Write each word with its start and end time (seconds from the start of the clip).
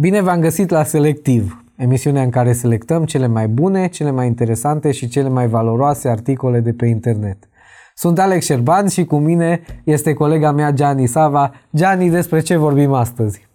Bine 0.00 0.20
v-am 0.20 0.40
găsit 0.40 0.70
la 0.70 0.84
Selectiv, 0.84 1.64
emisiunea 1.76 2.22
în 2.22 2.30
care 2.30 2.52
selectăm 2.52 3.04
cele 3.04 3.26
mai 3.26 3.48
bune, 3.48 3.88
cele 3.88 4.10
mai 4.10 4.26
interesante 4.26 4.92
și 4.92 5.08
cele 5.08 5.28
mai 5.28 5.48
valoroase 5.48 6.08
articole 6.08 6.60
de 6.60 6.72
pe 6.72 6.86
internet. 6.86 7.48
Sunt 7.94 8.18
Alex 8.18 8.44
Șerban 8.44 8.88
și 8.88 9.04
cu 9.04 9.18
mine 9.18 9.62
este 9.84 10.12
colega 10.12 10.52
mea 10.52 10.70
Gianni 10.70 11.06
Sava. 11.06 11.54
Gianni, 11.76 12.10
despre 12.10 12.40
ce 12.40 12.56
vorbim 12.56 12.92
astăzi? 12.92 13.48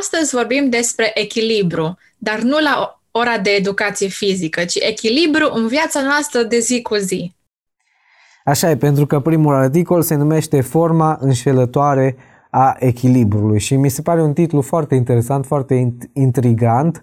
Astăzi 0.00 0.34
vorbim 0.34 0.68
despre 0.68 1.10
echilibru, 1.14 1.98
dar 2.18 2.40
nu 2.40 2.58
la 2.58 3.00
ora 3.10 3.38
de 3.38 3.50
educație 3.50 4.08
fizică, 4.08 4.64
ci 4.64 4.74
echilibru 4.74 5.50
în 5.52 5.66
viața 5.66 6.02
noastră 6.02 6.42
de 6.42 6.58
zi 6.58 6.82
cu 6.82 6.94
zi. 6.94 7.34
Așa 8.44 8.70
e, 8.70 8.76
pentru 8.76 9.06
că 9.06 9.20
primul 9.20 9.54
articol 9.54 10.02
se 10.02 10.14
numește 10.14 10.60
Forma 10.60 11.18
înșelătoare 11.20 12.16
a 12.56 12.76
echilibrului 12.78 13.60
și 13.60 13.76
mi 13.76 13.88
se 13.88 14.02
pare 14.02 14.22
un 14.22 14.32
titlu 14.32 14.60
foarte 14.60 14.94
interesant, 14.94 15.46
foarte 15.46 15.94
intrigant, 16.12 17.02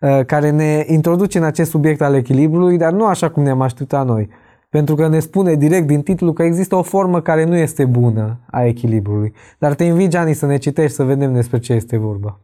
uh, 0.00 0.20
care 0.26 0.50
ne 0.50 0.84
introduce 0.86 1.38
în 1.38 1.44
acest 1.44 1.70
subiect 1.70 2.00
al 2.00 2.14
echilibrului, 2.14 2.78
dar 2.78 2.92
nu 2.92 3.06
așa 3.06 3.30
cum 3.30 3.42
ne-am 3.42 3.60
așteptat 3.60 4.06
noi. 4.06 4.28
Pentru 4.68 4.94
că 4.94 5.08
ne 5.08 5.20
spune 5.20 5.54
direct 5.54 5.86
din 5.86 6.02
titlu 6.02 6.32
că 6.32 6.42
există 6.42 6.76
o 6.76 6.82
formă 6.82 7.22
care 7.22 7.44
nu 7.44 7.56
este 7.56 7.84
bună 7.84 8.40
a 8.50 8.64
echilibrului. 8.64 9.32
Dar 9.58 9.74
te 9.74 9.84
invit, 9.84 10.10
Gianni, 10.10 10.34
să 10.34 10.46
ne 10.46 10.58
citești 10.58 10.96
să 10.96 11.02
vedem 11.02 11.34
despre 11.34 11.58
ce 11.58 11.72
este 11.72 11.96
vorba. 11.96 12.40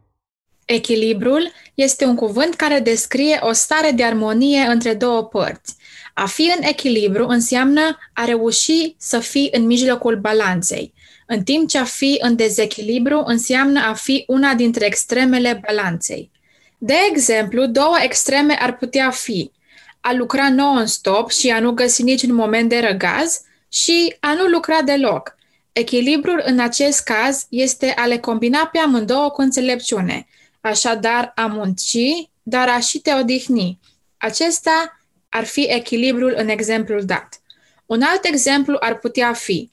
Echilibrul 0.65 1.51
este 1.75 2.05
un 2.05 2.15
cuvânt 2.15 2.55
care 2.55 2.79
descrie 2.79 3.39
o 3.41 3.53
stare 3.53 3.91
de 3.91 4.05
armonie 4.05 4.61
între 4.73 4.93
două 4.93 5.23
părți. 5.23 5.77
A 6.15 6.27
fi 6.27 6.53
în 6.57 6.62
echilibru 6.69 7.27
înseamnă 7.27 7.81
a 8.12 8.25
reuși 8.25 8.95
să 8.98 9.19
fii 9.19 9.48
în 9.53 9.67
mijlocul 9.67 10.17
balanței 10.17 10.95
în 11.27 11.42
timp 11.42 11.69
ce 11.69 11.78
a 11.78 11.84
fi 11.84 12.19
în 12.20 12.36
dezechilibru 12.36 13.22
înseamnă 13.27 13.80
a 13.80 13.94
fi 13.94 14.25
una 14.27 14.55
dintre 14.55 14.86
extremele 14.86 15.61
balanței. 15.66 16.31
De 16.78 16.94
exemplu, 17.11 17.66
două 17.66 17.97
extreme 18.03 18.55
ar 18.61 18.77
putea 18.77 19.11
fi 19.11 19.50
a 20.06 20.12
lucra 20.12 20.50
non-stop 20.50 21.31
și 21.31 21.50
a 21.50 21.61
nu 21.61 21.72
găsi 21.72 22.03
niciun 22.03 22.34
moment 22.34 22.69
de 22.69 22.78
răgaz 22.78 23.41
și 23.69 24.16
a 24.20 24.34
nu 24.34 24.44
lucra 24.44 24.83
deloc. 24.83 25.36
Echilibrul 25.72 26.42
în 26.44 26.58
acest 26.58 27.03
caz 27.03 27.47
este 27.48 27.94
a 27.97 28.06
le 28.06 28.19
combina 28.19 28.66
pe 28.66 28.78
amândouă 28.78 29.31
cu 29.31 29.41
înțelepciune, 29.41 30.27
așadar 30.61 31.33
a 31.34 31.47
munci, 31.47 31.97
dar 32.42 32.69
a 32.69 32.81
și 32.81 32.98
te 32.98 33.14
odihni. 33.14 33.78
Acesta 34.16 35.00
ar 35.28 35.44
fi 35.44 35.61
echilibrul 35.61 36.34
în 36.36 36.48
exemplul 36.48 37.05
dat. 37.05 37.41
Un 37.86 38.03
alt 38.03 38.25
exemplu 38.25 38.77
ar 38.81 38.98
putea 38.98 39.33
fi 39.33 39.70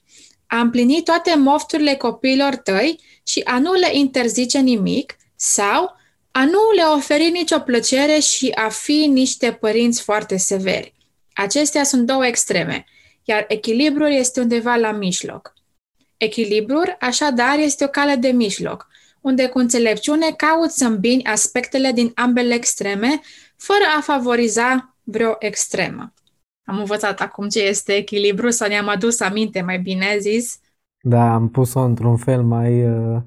a 0.52 0.60
împlini 0.60 1.04
toate 1.04 1.36
mofturile 1.36 1.96
copiilor 1.96 2.56
tăi 2.56 3.00
și 3.24 3.42
a 3.44 3.60
nu 3.60 3.74
le 3.74 3.90
interzice 3.92 4.60
nimic 4.60 5.16
sau 5.36 5.96
a 6.32 6.46
nu 6.46 6.72
le 6.76 6.82
oferi 6.96 7.30
nicio 7.30 7.60
plăcere 7.60 8.20
și 8.20 8.50
a 8.56 8.70
fi 8.70 9.06
niște 9.06 9.52
părinți 9.52 10.02
foarte 10.02 10.38
severi. 10.38 10.94
Acestea 11.34 11.84
sunt 11.84 12.06
două 12.06 12.26
extreme, 12.26 12.86
iar 13.24 13.46
echilibrul 13.48 14.12
este 14.12 14.40
undeva 14.40 14.76
la 14.76 14.92
mijloc. 14.92 15.54
Echilibrul, 16.18 16.96
așadar, 17.00 17.60
este 17.60 17.84
o 17.84 17.88
cale 17.88 18.16
de 18.16 18.30
mijloc, 18.30 18.88
unde 19.22 19.48
cu 19.48 19.58
înțelepciune 19.60 20.32
cauți 20.32 20.78
să 20.78 20.86
îmbini 20.86 21.24
aspectele 21.24 21.92
din 21.92 22.12
ambele 22.16 22.54
extreme, 22.54 23.22
fără 23.58 23.84
a 23.98 24.02
favoriza 24.02 24.96
vreo 25.04 25.36
extremă 25.40 26.14
am 26.72 26.78
învățat 26.78 27.20
acum 27.20 27.48
ce 27.48 27.68
este 27.68 27.92
echilibru 27.92 28.50
sau 28.50 28.68
ne-am 28.68 28.90
adus 28.90 29.20
aminte, 29.20 29.62
mai 29.62 29.80
bine 29.80 30.06
zis. 30.20 30.60
Da, 31.02 31.34
am 31.34 31.50
pus-o 31.50 31.80
într-un 31.80 32.18
fel 32.18 32.42
mai, 32.42 32.88
uh, 32.90 33.18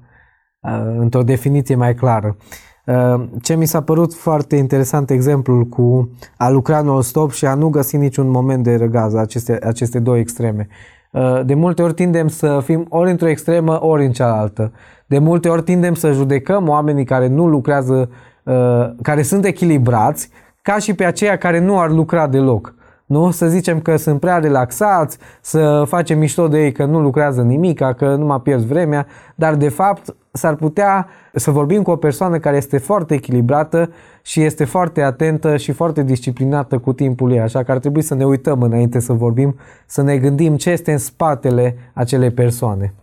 uh, 0.59 0.95
într-o 0.97 1.23
definiție 1.23 1.75
mai 1.75 1.95
clară. 1.95 2.37
Uh, 2.85 3.23
ce 3.41 3.55
mi 3.55 3.65
s-a 3.65 3.81
părut 3.81 4.13
foarte 4.13 4.55
interesant 4.55 5.09
exemplul 5.09 5.63
cu 5.63 6.11
a 6.37 6.49
lucra 6.49 6.81
non-stop 6.81 7.31
și 7.31 7.45
a 7.45 7.53
nu 7.53 7.69
găsi 7.69 7.97
niciun 7.97 8.29
moment 8.29 8.63
de 8.63 8.75
răgaz, 8.75 9.13
aceste, 9.13 9.59
aceste 9.63 9.99
două 9.99 10.17
extreme. 10.17 10.67
Uh, 11.11 11.41
de 11.45 11.53
multe 11.53 11.81
ori 11.81 11.93
tindem 11.93 12.27
să 12.27 12.61
fim 12.63 12.85
ori 12.89 13.09
într-o 13.09 13.27
extremă, 13.27 13.85
ori 13.85 14.05
în 14.05 14.11
cealaltă. 14.11 14.71
De 15.07 15.19
multe 15.19 15.49
ori 15.49 15.63
tindem 15.63 15.93
să 15.93 16.11
judecăm 16.11 16.67
oamenii 16.67 17.05
care 17.05 17.27
nu 17.27 17.47
lucrează, 17.47 18.09
uh, 18.43 18.89
care 19.01 19.21
sunt 19.21 19.45
echilibrați, 19.45 20.29
ca 20.61 20.77
și 20.77 20.93
pe 20.93 21.05
aceia 21.05 21.37
care 21.37 21.59
nu 21.59 21.79
ar 21.79 21.89
lucra 21.89 22.27
deloc 22.27 22.75
nu? 23.05 23.31
Să 23.31 23.47
zicem 23.47 23.79
că 23.79 23.95
sunt 23.95 24.19
prea 24.19 24.37
relaxați, 24.37 25.17
să 25.41 25.83
facem 25.87 26.19
mișto 26.19 26.47
de 26.47 26.63
ei 26.63 26.71
că 26.71 26.85
nu 26.85 27.01
lucrează 27.01 27.41
nimic, 27.41 27.81
că 27.97 28.15
nu 28.15 28.25
mai 28.25 28.41
pierzi 28.41 28.65
vremea, 28.65 29.05
dar 29.35 29.55
de 29.55 29.69
fapt 29.69 30.15
s-ar 30.31 30.55
putea 30.55 31.07
să 31.33 31.51
vorbim 31.51 31.81
cu 31.81 31.91
o 31.91 31.95
persoană 31.95 32.39
care 32.39 32.57
este 32.57 32.77
foarte 32.77 33.13
echilibrată 33.13 33.89
și 34.21 34.41
este 34.41 34.65
foarte 34.65 35.01
atentă 35.01 35.57
și 35.57 35.71
foarte 35.71 36.03
disciplinată 36.03 36.77
cu 36.77 36.93
timpul 36.93 37.31
ei, 37.31 37.39
așa 37.39 37.63
că 37.63 37.71
ar 37.71 37.79
trebui 37.79 38.01
să 38.01 38.15
ne 38.15 38.25
uităm 38.25 38.61
înainte 38.61 38.99
să 38.99 39.13
vorbim, 39.13 39.55
să 39.85 40.01
ne 40.01 40.17
gândim 40.17 40.55
ce 40.55 40.69
este 40.69 40.91
în 40.91 40.97
spatele 40.97 41.75
acelei 41.93 42.31
persoane. 42.31 42.93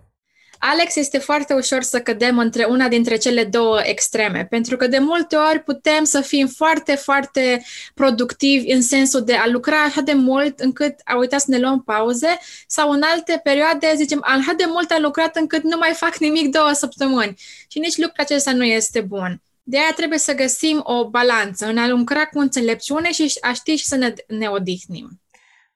Alex, 0.64 0.96
este 0.96 1.18
foarte 1.18 1.54
ușor 1.54 1.82
să 1.82 2.00
cădem 2.00 2.38
între 2.38 2.64
una 2.64 2.88
dintre 2.88 3.16
cele 3.16 3.44
două 3.44 3.80
extreme, 3.82 4.46
pentru 4.50 4.76
că 4.76 4.86
de 4.86 4.98
multe 4.98 5.36
ori 5.36 5.58
putem 5.58 6.04
să 6.04 6.20
fim 6.20 6.46
foarte, 6.46 6.94
foarte 6.94 7.62
productivi 7.94 8.72
în 8.72 8.82
sensul 8.82 9.24
de 9.24 9.34
a 9.34 9.48
lucra 9.48 9.76
așa 9.76 10.00
de 10.00 10.12
mult 10.12 10.58
încât 10.58 10.94
a 11.04 11.16
uitat 11.16 11.40
să 11.40 11.46
ne 11.50 11.58
luăm 11.58 11.82
pauze 11.82 12.38
sau 12.66 12.90
în 12.90 13.02
alte 13.04 13.40
perioade 13.42 13.92
zicem 13.96 14.20
așa 14.22 14.52
de 14.56 14.64
mult 14.68 14.90
a 14.90 14.98
lucrat 14.98 15.36
încât 15.36 15.62
nu 15.62 15.76
mai 15.78 15.92
fac 15.94 16.16
nimic 16.16 16.50
două 16.50 16.72
săptămâni 16.72 17.34
și 17.68 17.78
nici 17.78 17.96
lucrul 17.96 18.24
acesta 18.24 18.52
nu 18.52 18.64
este 18.64 19.00
bun. 19.00 19.42
De 19.62 19.76
aia 19.76 19.92
trebuie 19.96 20.18
să 20.18 20.34
găsim 20.34 20.80
o 20.82 21.10
balanță 21.10 21.66
în 21.66 21.78
a 21.78 21.88
lucra 21.88 22.24
cu 22.24 22.38
înțelepciune 22.38 23.12
și 23.12 23.38
a 23.40 23.52
ști 23.52 23.74
și 23.74 23.84
să 23.84 23.96
ne, 23.96 24.12
ne 24.26 24.48
odihnim. 24.48 25.20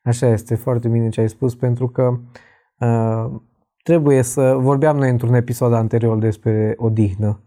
Așa 0.02 0.26
este, 0.26 0.54
foarte 0.54 0.88
bine 0.88 1.08
ce 1.08 1.20
ai 1.20 1.28
spus, 1.28 1.54
pentru 1.54 1.88
că 1.88 2.18
uh, 2.78 3.40
trebuie 3.86 4.22
să... 4.22 4.56
Vorbeam 4.58 4.96
noi 4.96 5.10
într-un 5.10 5.34
episod 5.34 5.72
anterior 5.72 6.18
despre 6.18 6.74
odihnă 6.76 7.42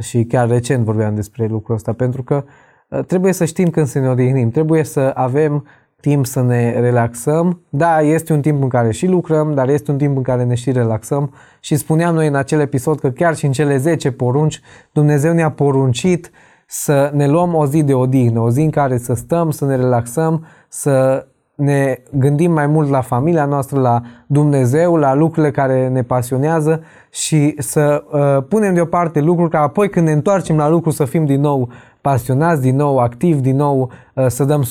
și 0.00 0.24
chiar 0.24 0.48
recent 0.48 0.84
vorbeam 0.84 1.14
despre 1.14 1.46
lucrul 1.46 1.74
ăsta, 1.74 1.92
pentru 1.92 2.22
că 2.22 2.44
uh, 2.88 3.04
trebuie 3.04 3.32
să 3.32 3.44
știm 3.44 3.70
când 3.70 3.86
să 3.86 3.98
ne 3.98 4.08
odihnim, 4.08 4.50
trebuie 4.50 4.82
să 4.82 5.10
avem 5.14 5.66
timp 6.00 6.26
să 6.26 6.42
ne 6.42 6.80
relaxăm. 6.80 7.62
Da, 7.68 8.00
este 8.00 8.32
un 8.32 8.40
timp 8.40 8.62
în 8.62 8.68
care 8.68 8.90
și 8.90 9.06
lucrăm, 9.06 9.54
dar 9.54 9.68
este 9.68 9.90
un 9.90 9.98
timp 9.98 10.16
în 10.16 10.22
care 10.22 10.44
ne 10.44 10.54
și 10.54 10.72
relaxăm 10.72 11.34
și 11.60 11.76
spuneam 11.76 12.14
noi 12.14 12.26
în 12.26 12.34
acel 12.34 12.60
episod 12.60 13.00
că 13.00 13.10
chiar 13.10 13.36
și 13.36 13.46
în 13.46 13.52
cele 13.52 13.76
10 13.76 14.12
porunci 14.12 14.60
Dumnezeu 14.92 15.32
ne-a 15.32 15.50
poruncit 15.50 16.30
să 16.66 17.10
ne 17.14 17.28
luăm 17.28 17.54
o 17.54 17.66
zi 17.66 17.82
de 17.82 17.94
odihnă, 17.94 18.40
o 18.40 18.50
zi 18.50 18.60
în 18.60 18.70
care 18.70 18.98
să 18.98 19.14
stăm, 19.14 19.50
să 19.50 19.64
ne 19.64 19.76
relaxăm, 19.76 20.46
să 20.68 21.26
ne 21.58 21.98
gândim 22.10 22.52
mai 22.52 22.66
mult 22.66 22.90
la 22.90 23.00
familia 23.00 23.44
noastră, 23.44 23.80
la 23.80 24.02
Dumnezeu, 24.26 24.96
la 24.96 25.14
lucrurile 25.14 25.50
care 25.52 25.88
ne 25.88 26.02
pasionează 26.02 26.82
și 27.10 27.54
să 27.58 28.04
uh, 28.12 28.44
punem 28.48 28.74
deoparte 28.74 29.20
lucruri 29.20 29.50
ca 29.50 29.60
apoi 29.60 29.90
când 29.90 30.06
ne 30.06 30.12
întoarcem 30.12 30.56
la 30.56 30.68
lucru 30.68 30.90
să 30.90 31.04
fim 31.04 31.24
din 31.24 31.40
nou 31.40 31.68
pasionați, 32.00 32.60
din 32.60 32.76
nou 32.76 32.98
activi, 32.98 33.40
din 33.40 33.56
nou 33.56 33.90
uh, 34.14 34.26
să 34.26 34.44
dăm 34.44 34.64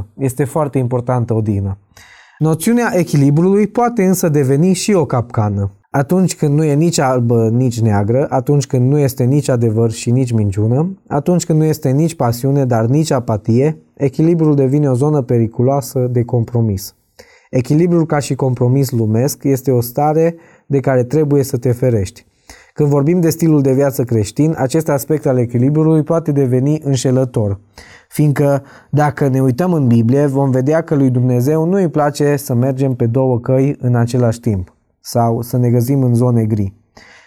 100%. 0.00 0.04
Este 0.18 0.44
foarte 0.44 0.78
importantă 0.78 1.34
odină. 1.34 1.78
Noțiunea 2.38 2.90
echilibrului 2.92 3.66
poate 3.66 4.04
însă 4.04 4.28
deveni 4.28 4.72
și 4.72 4.92
o 4.92 5.04
capcană. 5.04 5.70
Atunci 5.90 6.36
când 6.36 6.54
nu 6.54 6.64
e 6.64 6.74
nici 6.74 6.98
albă, 6.98 7.48
nici 7.52 7.80
neagră, 7.80 8.26
atunci 8.30 8.66
când 8.66 8.90
nu 8.90 8.98
este 8.98 9.24
nici 9.24 9.48
adevăr 9.48 9.90
și 9.90 10.10
nici 10.10 10.32
minciună, 10.32 10.98
atunci 11.08 11.44
când 11.44 11.58
nu 11.58 11.64
este 11.64 11.90
nici 11.90 12.14
pasiune, 12.14 12.64
dar 12.64 12.84
nici 12.84 13.10
apatie, 13.10 13.78
echilibrul 13.96 14.54
devine 14.54 14.90
o 14.90 14.94
zonă 14.94 15.22
periculoasă 15.22 15.98
de 15.98 16.24
compromis. 16.24 16.94
Echilibrul 17.50 18.06
ca 18.06 18.18
și 18.18 18.34
compromis 18.34 18.90
lumesc 18.90 19.44
este 19.44 19.70
o 19.70 19.80
stare 19.80 20.36
de 20.66 20.80
care 20.80 21.04
trebuie 21.04 21.42
să 21.42 21.56
te 21.56 21.72
ferești. 21.72 22.26
Când 22.72 22.88
vorbim 22.88 23.20
de 23.20 23.30
stilul 23.30 23.62
de 23.62 23.72
viață 23.72 24.04
creștin, 24.04 24.54
acest 24.58 24.88
aspect 24.88 25.26
al 25.26 25.38
echilibrului 25.38 26.02
poate 26.02 26.32
deveni 26.32 26.80
înșelător, 26.82 27.60
fiindcă 28.08 28.62
dacă 28.90 29.28
ne 29.28 29.42
uităm 29.42 29.72
în 29.72 29.86
Biblie, 29.86 30.26
vom 30.26 30.50
vedea 30.50 30.82
că 30.82 30.94
lui 30.94 31.10
Dumnezeu 31.10 31.64
nu 31.64 31.76
îi 31.76 31.88
place 31.88 32.36
să 32.36 32.54
mergem 32.54 32.94
pe 32.94 33.06
două 33.06 33.40
căi 33.40 33.76
în 33.78 33.94
același 33.94 34.40
timp 34.40 34.74
sau 35.00 35.42
să 35.42 35.56
ne 35.56 35.70
găsim 35.70 36.02
în 36.02 36.14
zone 36.14 36.44
gri. 36.44 36.74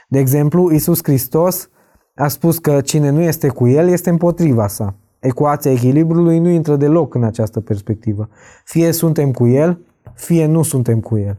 De 0.07 0.19
exemplu, 0.19 0.71
Isus 0.71 0.99
Hristos 1.03 1.69
a 2.15 2.27
spus 2.27 2.57
că 2.57 2.81
cine 2.81 3.09
nu 3.09 3.21
este 3.21 3.47
cu 3.47 3.67
El 3.67 3.87
este 3.87 4.09
împotriva 4.09 4.67
sa. 4.67 4.95
Ecuația 5.19 5.71
echilibrului 5.71 6.39
nu 6.39 6.49
intră 6.49 6.75
deloc 6.75 7.15
în 7.15 7.23
această 7.23 7.59
perspectivă. 7.59 8.29
Fie 8.63 8.91
suntem 8.91 9.31
cu 9.31 9.47
El, 9.47 9.79
fie 10.13 10.45
nu 10.45 10.61
suntem 10.61 10.99
cu 10.99 11.17
El. 11.17 11.37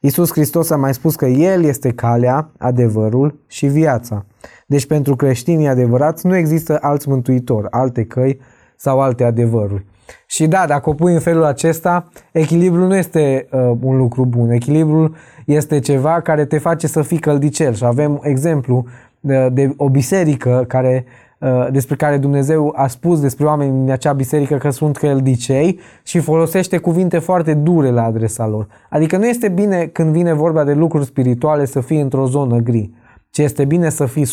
Isus 0.00 0.30
Hristos 0.30 0.70
a 0.70 0.76
mai 0.76 0.94
spus 0.94 1.16
că 1.16 1.26
El 1.26 1.64
este 1.64 1.92
calea, 1.92 2.50
adevărul 2.58 3.38
și 3.46 3.66
viața. 3.66 4.24
Deci 4.66 4.86
pentru 4.86 5.16
creștinii 5.16 5.68
adevărați 5.68 6.26
nu 6.26 6.36
există 6.36 6.78
alți 6.80 7.08
mântuitori, 7.08 7.66
alte 7.70 8.04
căi 8.04 8.40
sau 8.76 9.00
alte 9.00 9.24
adevăruri. 9.24 9.84
Și 10.26 10.46
da, 10.46 10.64
dacă 10.66 10.90
o 10.90 10.94
pui 10.94 11.12
în 11.12 11.20
felul 11.20 11.44
acesta, 11.44 12.08
echilibrul 12.32 12.86
nu 12.86 12.96
este 12.96 13.48
uh, 13.52 13.72
un 13.80 13.96
lucru 13.96 14.24
bun. 14.24 14.50
Echilibrul 14.50 15.14
este 15.46 15.78
ceva 15.78 16.20
care 16.20 16.44
te 16.44 16.58
face 16.58 16.86
să 16.86 17.02
fii 17.02 17.18
căldicel 17.18 17.74
și 17.74 17.84
avem 17.84 18.20
exemplu 18.22 18.84
de, 19.20 19.48
de 19.48 19.74
o 19.76 19.88
biserică 19.88 20.64
care 20.68 21.04
Uh, 21.04 21.25
despre 21.70 21.96
care 21.96 22.16
Dumnezeu 22.16 22.72
a 22.76 22.86
spus 22.86 23.20
despre 23.20 23.44
oameni 23.44 23.80
din 23.80 23.90
acea 23.90 24.12
biserică 24.12 24.56
că 24.56 24.70
sunt 24.70 24.96
căldicei 24.96 25.78
și 26.02 26.18
folosește 26.18 26.78
cuvinte 26.78 27.18
foarte 27.18 27.54
dure 27.54 27.90
la 27.90 28.04
adresa 28.04 28.46
lor. 28.46 28.66
Adică 28.90 29.16
nu 29.16 29.26
este 29.26 29.48
bine 29.48 29.86
când 29.86 30.12
vine 30.12 30.32
vorba 30.32 30.64
de 30.64 30.72
lucruri 30.72 31.04
spirituale 31.04 31.64
să 31.64 31.80
fii 31.80 32.00
într-o 32.00 32.26
zonă 32.26 32.56
gri, 32.56 32.90
ci 33.30 33.38
este 33.38 33.64
bine 33.64 33.88
să 33.88 34.06
fii 34.06 34.26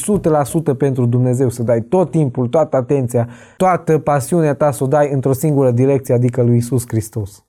100% 0.73 0.77
pentru 0.77 1.05
Dumnezeu, 1.05 1.49
să 1.49 1.63
dai 1.63 1.81
tot 1.81 2.11
timpul, 2.11 2.47
toată 2.47 2.75
atenția, 2.75 3.27
toată 3.57 3.97
pasiunea 3.97 4.53
ta 4.53 4.71
să 4.71 4.83
o 4.83 4.87
dai 4.87 5.11
într-o 5.11 5.33
singură 5.33 5.71
direcție, 5.71 6.13
adică 6.13 6.41
lui 6.41 6.57
Isus 6.57 6.83
Hristos. 6.87 7.45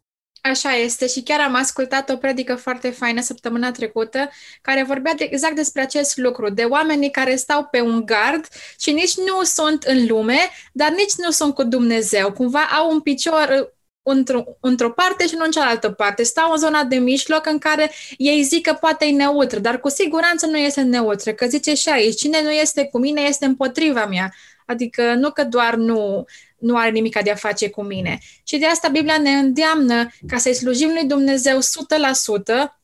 Așa 0.51 0.73
este 0.75 1.07
și 1.07 1.23
chiar 1.23 1.41
am 1.41 1.55
ascultat 1.55 2.11
o 2.11 2.17
predică 2.17 2.55
foarte 2.55 2.91
faină 2.91 3.21
săptămâna 3.21 3.71
trecută 3.71 4.31
care 4.61 4.83
vorbea 4.83 5.15
de, 5.15 5.25
exact 5.31 5.55
despre 5.55 5.83
acest 5.83 6.17
lucru, 6.17 6.51
de 6.51 6.63
oamenii 6.63 7.11
care 7.11 7.37
stau 7.37 7.65
pe 7.65 7.81
un 7.81 8.07
gard 8.07 8.47
și 8.79 8.93
nici 8.93 9.17
nu 9.17 9.43
sunt 9.43 9.83
în 9.83 10.07
lume, 10.07 10.39
dar 10.73 10.91
nici 10.91 11.13
nu 11.17 11.31
sunt 11.31 11.55
cu 11.55 11.63
Dumnezeu. 11.63 12.33
Cumva 12.33 12.61
au 12.79 12.91
un 12.91 13.01
picior 13.01 13.49
uh, 13.61 13.69
într-o, 14.03 14.45
într-o 14.61 14.91
parte 14.91 15.27
și 15.27 15.35
nu 15.35 15.45
în 15.45 15.51
cealaltă 15.51 15.91
parte. 15.91 16.23
Stau 16.23 16.51
în 16.51 16.59
zona 16.59 16.85
de 16.85 16.97
mijloc 16.97 17.47
în 17.47 17.59
care 17.59 17.91
ei 18.17 18.43
zic 18.43 18.67
că 18.67 18.73
poate 18.73 19.05
e 19.05 19.11
neutră, 19.11 19.59
dar 19.59 19.81
cu 19.81 19.89
siguranță 19.89 20.47
nu 20.47 20.57
este 20.57 20.81
neutră, 20.81 21.33
că 21.33 21.47
zice 21.47 21.75
și 21.75 21.89
aici, 21.89 22.19
cine 22.19 22.43
nu 22.43 22.51
este 22.51 22.85
cu 22.85 22.99
mine 22.99 23.21
este 23.21 23.45
împotriva 23.45 24.07
mea. 24.07 24.35
Adică 24.67 25.15
nu 25.15 25.31
că 25.31 25.45
doar 25.45 25.75
nu 25.75 26.25
nu 26.65 26.77
are 26.77 26.91
nimic 26.91 27.23
de 27.23 27.31
a 27.31 27.35
face 27.35 27.71
cu 27.71 27.83
mine. 27.83 28.19
Și 28.45 28.57
de 28.57 28.67
asta 28.67 28.89
Biblia 28.89 29.19
ne 29.19 29.31
îndeamnă 29.31 30.09
ca 30.27 30.39
să-i 30.39 30.55
slujim 30.55 30.91
lui 30.93 31.05
Dumnezeu 31.05 31.59
100%, 31.59 31.63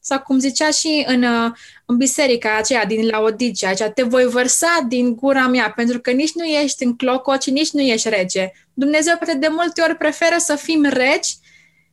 sau 0.01 0.21
cum 0.21 0.39
zicea 0.39 0.71
și 0.71 1.05
în, 1.07 1.23
uh, 1.23 1.51
în 1.87 1.97
biserica 1.97 2.57
aceea 2.57 2.85
din 2.85 3.07
Laodicea, 3.07 3.69
aceea, 3.69 3.91
te 3.91 4.03
voi 4.03 4.25
vărsa 4.25 4.87
din 4.89 5.15
gura 5.15 5.47
mea, 5.47 5.73
pentru 5.77 6.01
că 6.01 6.11
nici 6.11 6.33
nu 6.35 6.45
ești 6.45 6.85
în 6.85 6.97
clococi, 6.97 7.51
nici 7.51 7.71
nu 7.71 7.81
ești 7.81 8.09
rege. 8.09 8.53
Dumnezeu 8.75 9.17
poate 9.17 9.35
de 9.35 9.49
multe 9.51 9.83
ori 9.83 9.97
preferă 9.97 10.37
să 10.39 10.55
fim 10.57 10.85
regi 10.85 11.35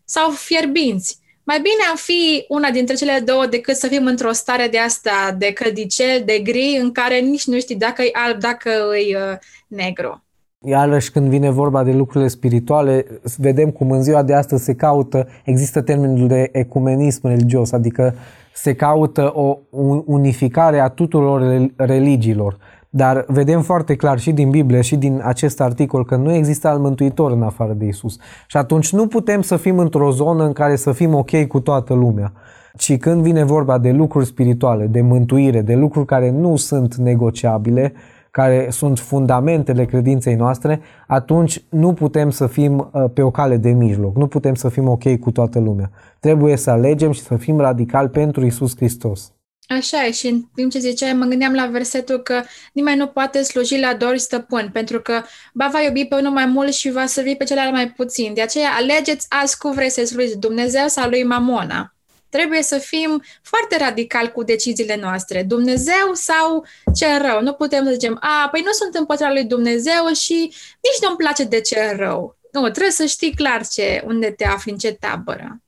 sau 0.05 0.31
fierbinți. 0.31 1.17
Mai 1.43 1.57
bine 1.57 1.83
am 1.89 1.95
fi 1.95 2.45
una 2.47 2.71
dintre 2.71 2.95
cele 2.95 3.19
două 3.19 3.45
decât 3.45 3.75
să 3.75 3.87
fim 3.87 4.05
într-o 4.05 4.31
stare 4.31 4.67
de 4.67 4.79
asta 4.79 5.35
de 5.37 5.53
căldicel, 5.53 6.23
de 6.25 6.39
gri, 6.39 6.77
în 6.79 6.91
care 6.91 7.19
nici 7.19 7.45
nu 7.45 7.59
știi 7.59 7.75
dacă 7.75 8.01
e 8.01 8.09
alb, 8.13 8.39
dacă 8.39 8.69
e 9.07 9.17
uh, 9.17 9.37
negru. 9.67 10.26
Iarăși 10.65 11.11
când 11.11 11.27
vine 11.27 11.49
vorba 11.49 11.83
de 11.83 11.91
lucrurile 11.91 12.29
spirituale, 12.29 13.05
vedem 13.37 13.69
cum 13.69 13.91
în 13.91 14.03
ziua 14.03 14.23
de 14.23 14.33
astăzi 14.33 14.63
se 14.63 14.73
caută, 14.73 15.27
există 15.45 15.81
termenul 15.81 16.27
de 16.27 16.49
ecumenism 16.51 17.27
religios, 17.27 17.71
adică 17.71 18.13
se 18.53 18.73
caută 18.73 19.31
o 19.35 19.57
unificare 20.05 20.79
a 20.79 20.87
tuturor 20.87 21.69
religiilor. 21.75 22.57
Dar 22.89 23.25
vedem 23.27 23.61
foarte 23.61 23.95
clar 23.95 24.19
și 24.19 24.31
din 24.31 24.49
Biblie 24.49 24.81
și 24.81 24.95
din 24.95 25.21
acest 25.23 25.61
articol 25.61 26.05
că 26.05 26.15
nu 26.15 26.33
există 26.33 26.67
alt 26.67 26.79
mântuitor 26.79 27.31
în 27.31 27.41
afară 27.41 27.73
de 27.73 27.85
Isus. 27.85 28.17
Și 28.47 28.57
atunci 28.57 28.93
nu 28.93 29.07
putem 29.07 29.41
să 29.41 29.57
fim 29.57 29.79
într-o 29.79 30.11
zonă 30.11 30.45
în 30.45 30.53
care 30.53 30.75
să 30.75 30.91
fim 30.91 31.13
ok 31.13 31.45
cu 31.47 31.59
toată 31.59 31.93
lumea. 31.93 32.33
Ci 32.77 32.97
când 32.97 33.21
vine 33.21 33.43
vorba 33.43 33.77
de 33.77 33.91
lucruri 33.91 34.25
spirituale, 34.25 34.85
de 34.85 35.01
mântuire, 35.01 35.61
de 35.61 35.75
lucruri 35.75 36.05
care 36.05 36.31
nu 36.31 36.55
sunt 36.55 36.95
negociabile, 36.95 37.93
care 38.31 38.67
sunt 38.71 38.99
fundamentele 38.99 39.85
credinței 39.85 40.35
noastre, 40.35 40.81
atunci 41.07 41.63
nu 41.69 41.93
putem 41.93 42.29
să 42.29 42.47
fim 42.47 42.89
uh, 42.93 43.03
pe 43.13 43.21
o 43.21 43.31
cale 43.31 43.57
de 43.57 43.69
mijloc, 43.69 44.15
nu 44.15 44.27
putem 44.27 44.55
să 44.55 44.69
fim 44.69 44.87
ok 44.87 45.19
cu 45.19 45.31
toată 45.31 45.59
lumea. 45.59 45.91
Trebuie 46.19 46.55
să 46.55 46.69
alegem 46.69 47.11
și 47.11 47.21
să 47.21 47.35
fim 47.35 47.59
radicali 47.59 48.09
pentru 48.09 48.45
Isus 48.45 48.75
Hristos. 48.75 49.31
Așa 49.67 50.05
e 50.05 50.11
și 50.11 50.27
în 50.27 50.41
timp 50.55 50.71
ce 50.71 50.79
ziceai, 50.79 51.13
mă 51.13 51.25
gândeam 51.25 51.53
la 51.53 51.65
versetul 51.65 52.17
că 52.17 52.43
nimeni 52.73 52.97
nu 52.97 53.07
poate 53.07 53.41
sluji 53.41 53.79
la 53.79 53.93
doi 53.93 54.19
stăpâni, 54.19 54.69
pentru 54.69 55.01
că 55.01 55.21
ba 55.53 55.69
va 55.71 55.81
iubi 55.81 56.05
pe 56.05 56.15
unul 56.15 56.31
mai 56.31 56.45
mult 56.45 56.73
și 56.73 56.91
va 56.91 57.05
servi 57.05 57.35
pe 57.35 57.43
celălalt 57.43 57.73
mai 57.73 57.91
puțin. 57.91 58.33
De 58.33 58.41
aceea 58.41 58.69
alegeți 58.77 59.25
azi 59.29 59.57
cu 59.57 59.69
vreți 59.69 59.93
să 59.93 60.05
slujiți 60.05 60.39
Dumnezeu 60.39 60.87
sau 60.87 61.09
lui 61.09 61.23
Mamona. 61.23 61.96
Trebuie 62.29 62.61
să 62.61 62.77
fim 62.77 63.23
foarte 63.41 63.77
radicali 63.77 64.31
cu 64.31 64.43
deciziile 64.43 64.95
noastre. 64.95 65.43
Dumnezeu 65.43 66.13
sau 66.13 66.65
cel 66.95 67.21
rău. 67.21 67.41
Nu 67.41 67.53
putem 67.53 67.85
să 67.85 67.91
zicem, 67.91 68.17
a, 68.21 68.49
păi 68.51 68.61
nu 68.65 68.71
sunt 68.71 68.95
împotriva 68.95 69.31
lui 69.31 69.45
Dumnezeu 69.45 70.13
și 70.13 70.33
nici 70.81 71.01
nu-mi 71.01 71.17
place 71.17 71.43
de 71.43 71.61
cel 71.61 71.95
rău. 71.95 72.37
Nu, 72.51 72.69
trebuie 72.69 72.91
să 72.91 73.05
știi 73.05 73.35
clar 73.35 73.67
ce, 73.67 74.03
unde 74.05 74.31
te 74.31 74.45
afli, 74.45 74.71
în 74.71 74.77
ce 74.77 74.91
tabără. 74.93 75.61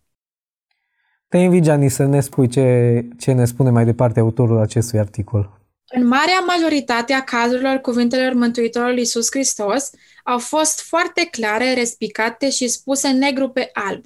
Te 1.27 1.37
invit, 1.37 1.63
Gianni, 1.63 1.89
să 1.89 2.05
ne 2.05 2.21
spui 2.21 2.47
ce, 2.47 3.05
ce 3.19 3.31
ne 3.31 3.45
spune 3.45 3.69
mai 3.69 3.85
departe 3.85 4.19
autorul 4.19 4.59
acestui 4.59 4.99
articol. 4.99 5.59
În 5.91 6.07
marea 6.07 6.39
majoritate 6.39 7.13
a 7.13 7.23
cazurilor 7.23 7.77
cuvintelor 7.77 8.33
Mântuitorului 8.33 8.97
Iisus 8.97 9.27
Hristos 9.29 9.89
au 10.23 10.39
fost 10.39 10.81
foarte 10.81 11.27
clare, 11.31 11.73
respicate 11.73 12.49
și 12.49 12.67
spuse 12.67 13.09
negru 13.09 13.49
pe 13.49 13.69
alb. 13.73 14.05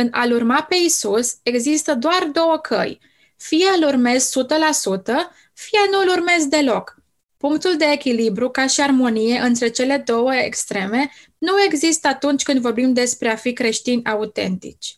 În 0.00 0.08
a-L 0.10 0.32
urma 0.32 0.62
pe 0.62 0.76
Isus 0.84 1.36
există 1.42 1.94
doar 1.94 2.28
două 2.32 2.58
căi. 2.58 3.00
Fie 3.36 3.66
îl 3.76 3.86
urmezi 3.86 4.38
100%, 4.38 4.44
fie 5.54 5.78
nu 5.90 6.00
îl 6.00 6.08
urmezi 6.08 6.48
deloc. 6.48 7.02
Punctul 7.36 7.76
de 7.76 7.84
echilibru 7.84 8.50
ca 8.50 8.66
și 8.66 8.80
armonie 8.80 9.38
între 9.38 9.68
cele 9.68 10.02
două 10.06 10.34
extreme 10.34 11.10
nu 11.38 11.52
există 11.66 12.08
atunci 12.08 12.42
când 12.42 12.60
vorbim 12.60 12.92
despre 12.92 13.28
a 13.28 13.36
fi 13.36 13.52
creștini 13.52 14.04
autentici. 14.04 14.96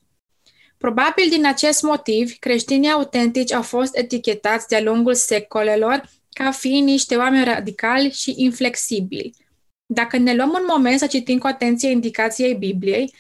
Probabil 0.78 1.28
din 1.28 1.46
acest 1.46 1.82
motiv, 1.82 2.32
creștinii 2.38 2.90
autentici 2.90 3.52
au 3.52 3.62
fost 3.62 3.96
etichetați 3.96 4.68
de-a 4.68 4.82
lungul 4.82 5.14
secolelor 5.14 6.10
ca 6.32 6.50
fiind 6.50 6.88
niște 6.88 7.16
oameni 7.16 7.44
radicali 7.44 8.10
și 8.10 8.34
inflexibili. 8.36 9.34
Dacă 9.86 10.16
ne 10.16 10.34
luăm 10.34 10.50
un 10.50 10.64
moment 10.68 10.98
să 10.98 11.06
citim 11.06 11.38
cu 11.38 11.46
atenție 11.46 11.90
indicației 11.90 12.54
Bibliei, 12.54 13.12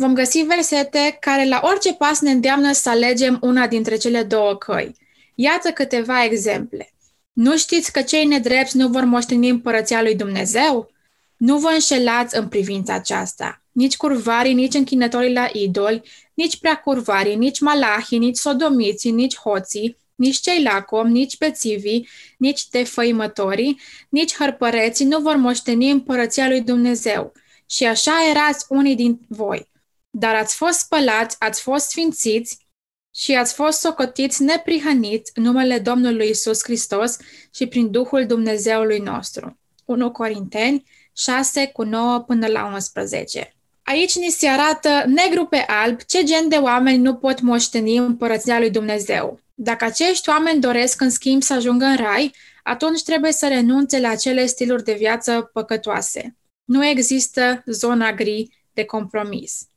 vom 0.00 0.14
găsi 0.14 0.38
versete 0.38 1.16
care 1.20 1.48
la 1.48 1.60
orice 1.64 1.94
pas 1.94 2.20
ne 2.20 2.30
îndeamnă 2.30 2.72
să 2.72 2.88
alegem 2.88 3.38
una 3.40 3.66
dintre 3.66 3.96
cele 3.96 4.22
două 4.22 4.54
căi. 4.54 4.96
Iată 5.34 5.70
câteva 5.70 6.24
exemple. 6.24 6.92
Nu 7.32 7.56
știți 7.56 7.92
că 7.92 8.02
cei 8.02 8.24
nedrepți 8.24 8.76
nu 8.76 8.88
vor 8.88 9.04
moșteni 9.04 9.48
împărăția 9.48 10.02
lui 10.02 10.14
Dumnezeu? 10.14 10.90
Nu 11.36 11.58
vă 11.58 11.68
înșelați 11.68 12.36
în 12.36 12.48
privința 12.48 12.94
aceasta. 12.94 13.62
Nici 13.72 13.96
curvarii, 13.96 14.54
nici 14.54 14.74
închinătorii 14.74 15.32
la 15.32 15.48
idoli, 15.52 16.02
nici 16.34 16.58
prea 16.58 16.76
curvarii, 16.76 17.36
nici 17.36 17.60
malahii, 17.60 18.18
nici 18.18 18.36
sodomiții, 18.36 19.10
nici 19.10 19.36
hoții, 19.36 19.96
nici 20.14 20.40
cei 20.40 20.62
lacom, 20.62 21.06
nici 21.06 21.36
pețivii, 21.36 22.08
nici 22.36 22.68
defăimătorii, 22.68 23.80
nici 24.08 24.34
hărpăreții 24.34 25.04
nu 25.04 25.18
vor 25.18 25.36
moșteni 25.36 25.90
împărăția 25.90 26.48
lui 26.48 26.60
Dumnezeu. 26.60 27.32
Și 27.66 27.84
așa 27.84 28.12
erați 28.30 28.64
unii 28.68 28.94
din 28.94 29.20
voi 29.28 29.68
dar 30.18 30.34
ați 30.34 30.56
fost 30.56 30.78
spălați, 30.78 31.36
ați 31.38 31.60
fost 31.62 31.88
sfințiți 31.88 32.66
și 33.14 33.34
ați 33.34 33.54
fost 33.54 33.80
socotiți 33.80 34.42
neprihăniți 34.42 35.32
în 35.34 35.42
numele 35.42 35.78
Domnului 35.78 36.28
Isus 36.28 36.62
Hristos 36.62 37.16
și 37.54 37.66
prin 37.66 37.90
Duhul 37.90 38.26
Dumnezeului 38.26 38.98
nostru. 38.98 39.58
1 39.84 40.10
Corinteni 40.10 40.84
6 41.16 41.66
cu 41.66 41.82
9 41.82 42.18
până 42.20 42.46
la 42.46 42.64
11. 42.64 43.52
Aici 43.82 44.16
ni 44.16 44.30
se 44.30 44.48
arată 44.48 45.04
negru 45.06 45.46
pe 45.46 45.64
alb 45.66 46.00
ce 46.00 46.22
gen 46.22 46.48
de 46.48 46.56
oameni 46.56 47.02
nu 47.02 47.14
pot 47.14 47.40
moșteni 47.40 47.96
împărăția 47.96 48.58
lui 48.58 48.70
Dumnezeu. 48.70 49.40
Dacă 49.54 49.84
acești 49.84 50.28
oameni 50.28 50.60
doresc 50.60 51.00
în 51.00 51.10
schimb 51.10 51.42
să 51.42 51.54
ajungă 51.54 51.84
în 51.84 51.96
rai, 51.96 52.34
atunci 52.62 53.02
trebuie 53.02 53.32
să 53.32 53.48
renunțe 53.48 54.00
la 54.00 54.08
acele 54.08 54.46
stiluri 54.46 54.84
de 54.84 54.92
viață 54.92 55.50
păcătoase. 55.52 56.36
Nu 56.64 56.86
există 56.86 57.62
zona 57.66 58.12
gri 58.12 58.66
de 58.72 58.84
compromis. 58.84 59.68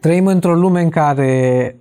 Trăim 0.00 0.26
într-o 0.26 0.54
lume 0.54 0.82
în 0.82 0.88
care 0.88 1.80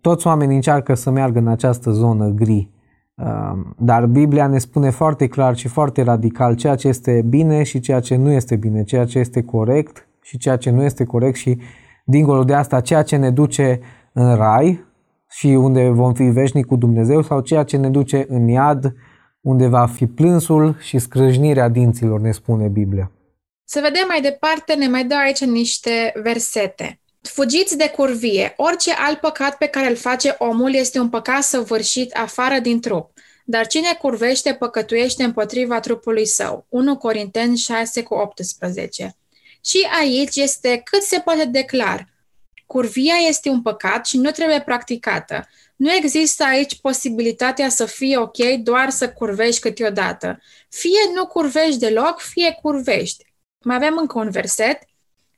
toți 0.00 0.26
oamenii 0.26 0.54
încearcă 0.54 0.94
să 0.94 1.10
meargă 1.10 1.38
în 1.38 1.48
această 1.48 1.90
zonă 1.90 2.28
gri, 2.28 2.70
um, 3.14 3.74
dar 3.78 4.06
Biblia 4.06 4.46
ne 4.46 4.58
spune 4.58 4.90
foarte 4.90 5.26
clar 5.26 5.56
și 5.56 5.68
foarte 5.68 6.02
radical 6.02 6.54
ceea 6.54 6.74
ce 6.74 6.88
este 6.88 7.24
bine 7.28 7.62
și 7.62 7.80
ceea 7.80 8.00
ce 8.00 8.16
nu 8.16 8.30
este 8.30 8.56
bine, 8.56 8.84
ceea 8.84 9.04
ce 9.04 9.18
este 9.18 9.42
corect 9.42 10.08
și 10.22 10.38
ceea 10.38 10.56
ce 10.56 10.70
nu 10.70 10.82
este 10.82 11.04
corect 11.04 11.36
și, 11.36 11.58
dincolo 12.04 12.44
de 12.44 12.54
asta, 12.54 12.80
ceea 12.80 13.02
ce 13.02 13.16
ne 13.16 13.30
duce 13.30 13.80
în 14.12 14.36
rai 14.36 14.84
și 15.30 15.46
unde 15.46 15.88
vom 15.88 16.12
fi 16.12 16.24
veșnic 16.24 16.66
cu 16.66 16.76
Dumnezeu 16.76 17.22
sau 17.22 17.40
ceea 17.40 17.62
ce 17.62 17.76
ne 17.76 17.90
duce 17.90 18.26
în 18.28 18.48
iad, 18.48 18.94
unde 19.40 19.66
va 19.66 19.86
fi 19.86 20.06
plânsul 20.06 20.76
și 20.78 20.98
scrâșnirea 20.98 21.68
dinților, 21.68 22.20
ne 22.20 22.30
spune 22.30 22.68
Biblia. 22.68 23.10
Să 23.64 23.80
vedem 23.82 24.04
mai 24.08 24.20
departe, 24.20 24.74
ne 24.74 24.88
mai 24.88 25.04
dă 25.04 25.14
aici 25.24 25.44
niște 25.44 26.12
versete. 26.22 26.98
Fugiți 27.28 27.76
de 27.76 27.88
curvie. 27.88 28.54
Orice 28.56 28.92
alt 28.92 29.20
păcat 29.20 29.56
pe 29.56 29.66
care 29.66 29.88
îl 29.88 29.96
face 29.96 30.34
omul 30.38 30.74
este 30.74 30.98
un 30.98 31.08
păcat 31.08 31.42
săvârșit 31.42 32.12
afară 32.12 32.58
din 32.58 32.80
trup. 32.80 33.12
Dar 33.44 33.66
cine 33.66 33.94
curvește, 34.00 34.54
păcătuiește 34.54 35.24
împotriva 35.24 35.80
trupului 35.80 36.26
său. 36.26 36.66
1 36.68 36.96
Corinteni 36.96 37.56
6 37.56 38.02
cu 38.02 38.14
18. 38.14 39.16
Și 39.64 39.86
aici 40.00 40.36
este 40.36 40.80
cât 40.84 41.02
se 41.02 41.18
poate 41.18 41.44
declar. 41.44 42.08
Curvia 42.66 43.14
este 43.28 43.48
un 43.48 43.62
păcat 43.62 44.06
și 44.06 44.16
nu 44.16 44.30
trebuie 44.30 44.60
practicată. 44.60 45.48
Nu 45.76 45.92
există 45.92 46.44
aici 46.44 46.80
posibilitatea 46.80 47.68
să 47.68 47.84
fie 47.84 48.16
ok 48.16 48.38
doar 48.62 48.90
să 48.90 49.12
curvești 49.12 49.60
câteodată. 49.60 50.40
Fie 50.68 51.10
nu 51.14 51.26
curvești 51.26 51.78
deloc, 51.78 52.20
fie 52.20 52.58
curvești. 52.62 53.24
Mai 53.64 53.76
avem 53.76 53.96
încă 53.98 54.18
un 54.18 54.30
verset. 54.30 54.78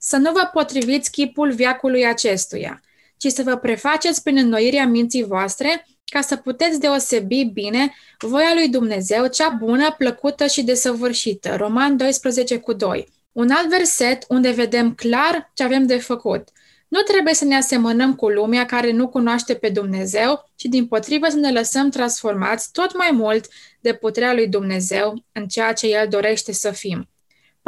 Să 0.08 0.16
nu 0.16 0.32
vă 0.32 0.50
potriviți 0.52 1.10
chipul 1.10 1.52
viacului 1.52 2.06
acestuia, 2.06 2.80
ci 3.16 3.26
să 3.26 3.42
vă 3.42 3.56
prefaceți 3.56 4.22
prin 4.22 4.36
înnoirea 4.36 4.86
minții 4.86 5.24
voastre 5.24 5.86
ca 6.04 6.20
să 6.20 6.36
puteți 6.36 6.80
deosebi 6.80 7.44
bine 7.44 7.94
voia 8.18 8.54
lui 8.54 8.68
Dumnezeu, 8.68 9.26
cea 9.26 9.48
bună, 9.48 9.94
plăcută 9.98 10.46
și 10.46 10.62
desăvârșită. 10.62 11.56
Roman 11.56 11.96
12 11.96 12.58
cu 12.58 12.72
2. 12.72 13.08
Un 13.32 13.50
alt 13.50 13.68
verset 13.68 14.24
unde 14.28 14.50
vedem 14.50 14.94
clar 14.94 15.50
ce 15.54 15.62
avem 15.62 15.86
de 15.86 15.98
făcut. 15.98 16.48
Nu 16.88 17.00
trebuie 17.00 17.34
să 17.34 17.44
ne 17.44 17.56
asemănăm 17.56 18.14
cu 18.14 18.28
lumea 18.28 18.66
care 18.66 18.92
nu 18.92 19.08
cunoaște 19.08 19.54
pe 19.54 19.68
Dumnezeu, 19.68 20.50
ci 20.56 20.64
din 20.64 20.86
potrivă 20.86 21.28
să 21.28 21.36
ne 21.36 21.52
lăsăm 21.52 21.90
transformați 21.90 22.72
tot 22.72 22.96
mai 22.96 23.10
mult 23.12 23.46
de 23.80 23.94
puterea 23.94 24.34
lui 24.34 24.48
Dumnezeu 24.48 25.24
în 25.32 25.46
ceea 25.46 25.72
ce 25.72 25.86
El 25.86 26.08
dorește 26.08 26.52
să 26.52 26.70
fim. 26.70 27.08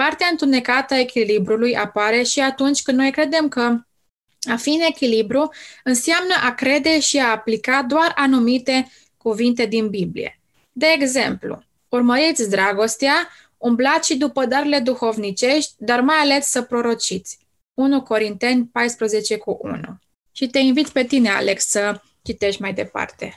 Partea 0.05 0.27
întunecată 0.31 0.95
a 0.95 0.99
echilibrului 0.99 1.77
apare 1.77 2.23
și 2.23 2.41
atunci 2.41 2.83
când 2.83 2.99
noi 2.99 3.11
credem 3.11 3.49
că 3.49 3.61
a 4.51 4.57
fi 4.57 4.69
în 4.69 4.81
echilibru 4.89 5.51
înseamnă 5.85 6.35
a 6.45 6.55
crede 6.55 7.01
și 7.01 7.19
a 7.19 7.31
aplica 7.31 7.83
doar 7.83 8.13
anumite 8.15 8.89
cuvinte 9.17 9.67
din 9.67 9.89
Biblie. 9.89 10.41
De 10.73 10.87
exemplu, 10.95 11.63
urmăriți 11.89 12.51
dragostea, 12.51 13.29
umblați 13.57 14.11
și 14.11 14.19
după 14.19 14.47
darurile 14.47 14.79
duhovnicești, 14.79 15.73
dar 15.79 16.01
mai 16.01 16.17
ales 16.17 16.47
să 16.47 16.63
prorociți. 16.63 17.39
1 17.75 18.03
Corinteni 18.03 18.69
14 18.73 19.37
cu 19.37 19.59
1. 19.63 19.79
Și 20.33 20.47
te 20.47 20.59
invit 20.59 20.89
pe 20.89 21.05
tine, 21.05 21.29
Alex, 21.29 21.67
să 21.69 22.01
citești 22.23 22.63
mai 22.63 22.73
departe. 22.73 23.35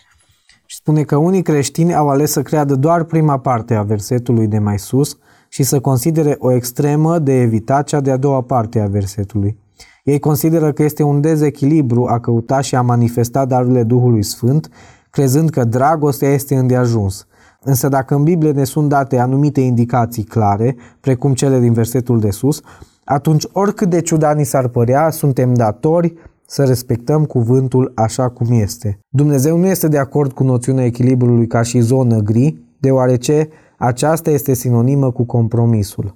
Și 0.66 0.76
spune 0.76 1.04
că 1.04 1.16
unii 1.16 1.44
creștini 1.44 1.96
au 1.96 2.10
ales 2.10 2.32
să 2.32 2.42
creadă 2.42 2.76
doar 2.76 3.04
prima 3.04 3.40
parte 3.40 3.74
a 3.74 3.84
versetului 3.84 4.48
de 4.48 4.60
mai 4.60 4.80
sus 4.80 5.18
și 5.54 5.64
să 5.64 5.80
considere 5.80 6.36
o 6.40 6.52
extremă 6.52 7.20
de 7.20 7.42
evitat 7.42 7.88
cea 7.88 8.02
de-a 8.02 8.18
doua 8.18 8.42
parte 8.42 8.80
a 8.80 8.88
versetului. 8.88 9.58
Ei 10.04 10.20
consideră 10.20 10.72
că 10.72 10.84
este 10.84 11.04
un 11.04 11.22
dezechilibru 11.22 12.06
a 12.06 12.20
căuta 12.20 12.62
și 12.62 12.76
a 12.76 12.82
manifesta 12.82 13.46
darurile 13.46 13.84
Duhului 13.84 14.24
Sfânt, 14.24 14.70
crezând 15.10 15.50
că 15.50 15.64
dragostea 15.64 16.30
este 16.30 16.56
îndeajuns. 16.56 17.28
Însă 17.64 17.88
dacă 17.88 18.16
în 18.16 18.24
Biblie 18.24 18.52
ne 18.52 18.64
sunt 18.64 18.90
date 18.90 19.18
anumite 19.18 19.62
indicații 19.62 20.24
clare, 20.24 20.76
precum 21.00 21.34
cele 21.34 21.60
din 21.60 21.74
versetul 21.74 22.20
de 22.20 22.30
sus, 22.30 22.62
atunci 23.04 23.48
oricât 23.52 23.90
de 23.90 24.02
ciudat 24.02 24.38
ni 24.38 24.46
s-ar 24.46 24.68
părea, 24.68 25.10
suntem 25.10 25.54
datori 25.54 26.14
să 26.46 26.64
respectăm 26.64 27.26
cuvântul 27.26 27.92
așa 27.96 28.30
cum 28.30 28.48
este. 28.52 29.00
Dumnezeu 29.10 29.58
nu 29.58 29.68
este 29.68 29.88
de 29.88 29.98
acord 29.98 30.32
cu 30.32 30.44
noțiunea 30.44 30.86
echilibrului 30.86 31.48
ca 31.48 31.62
și 31.62 31.80
zonă 31.80 32.18
gri, 32.18 32.62
deoarece 32.80 33.50
aceasta 33.84 34.30
este 34.30 34.54
sinonimă 34.54 35.12
cu 35.12 35.24
compromisul. 35.24 36.16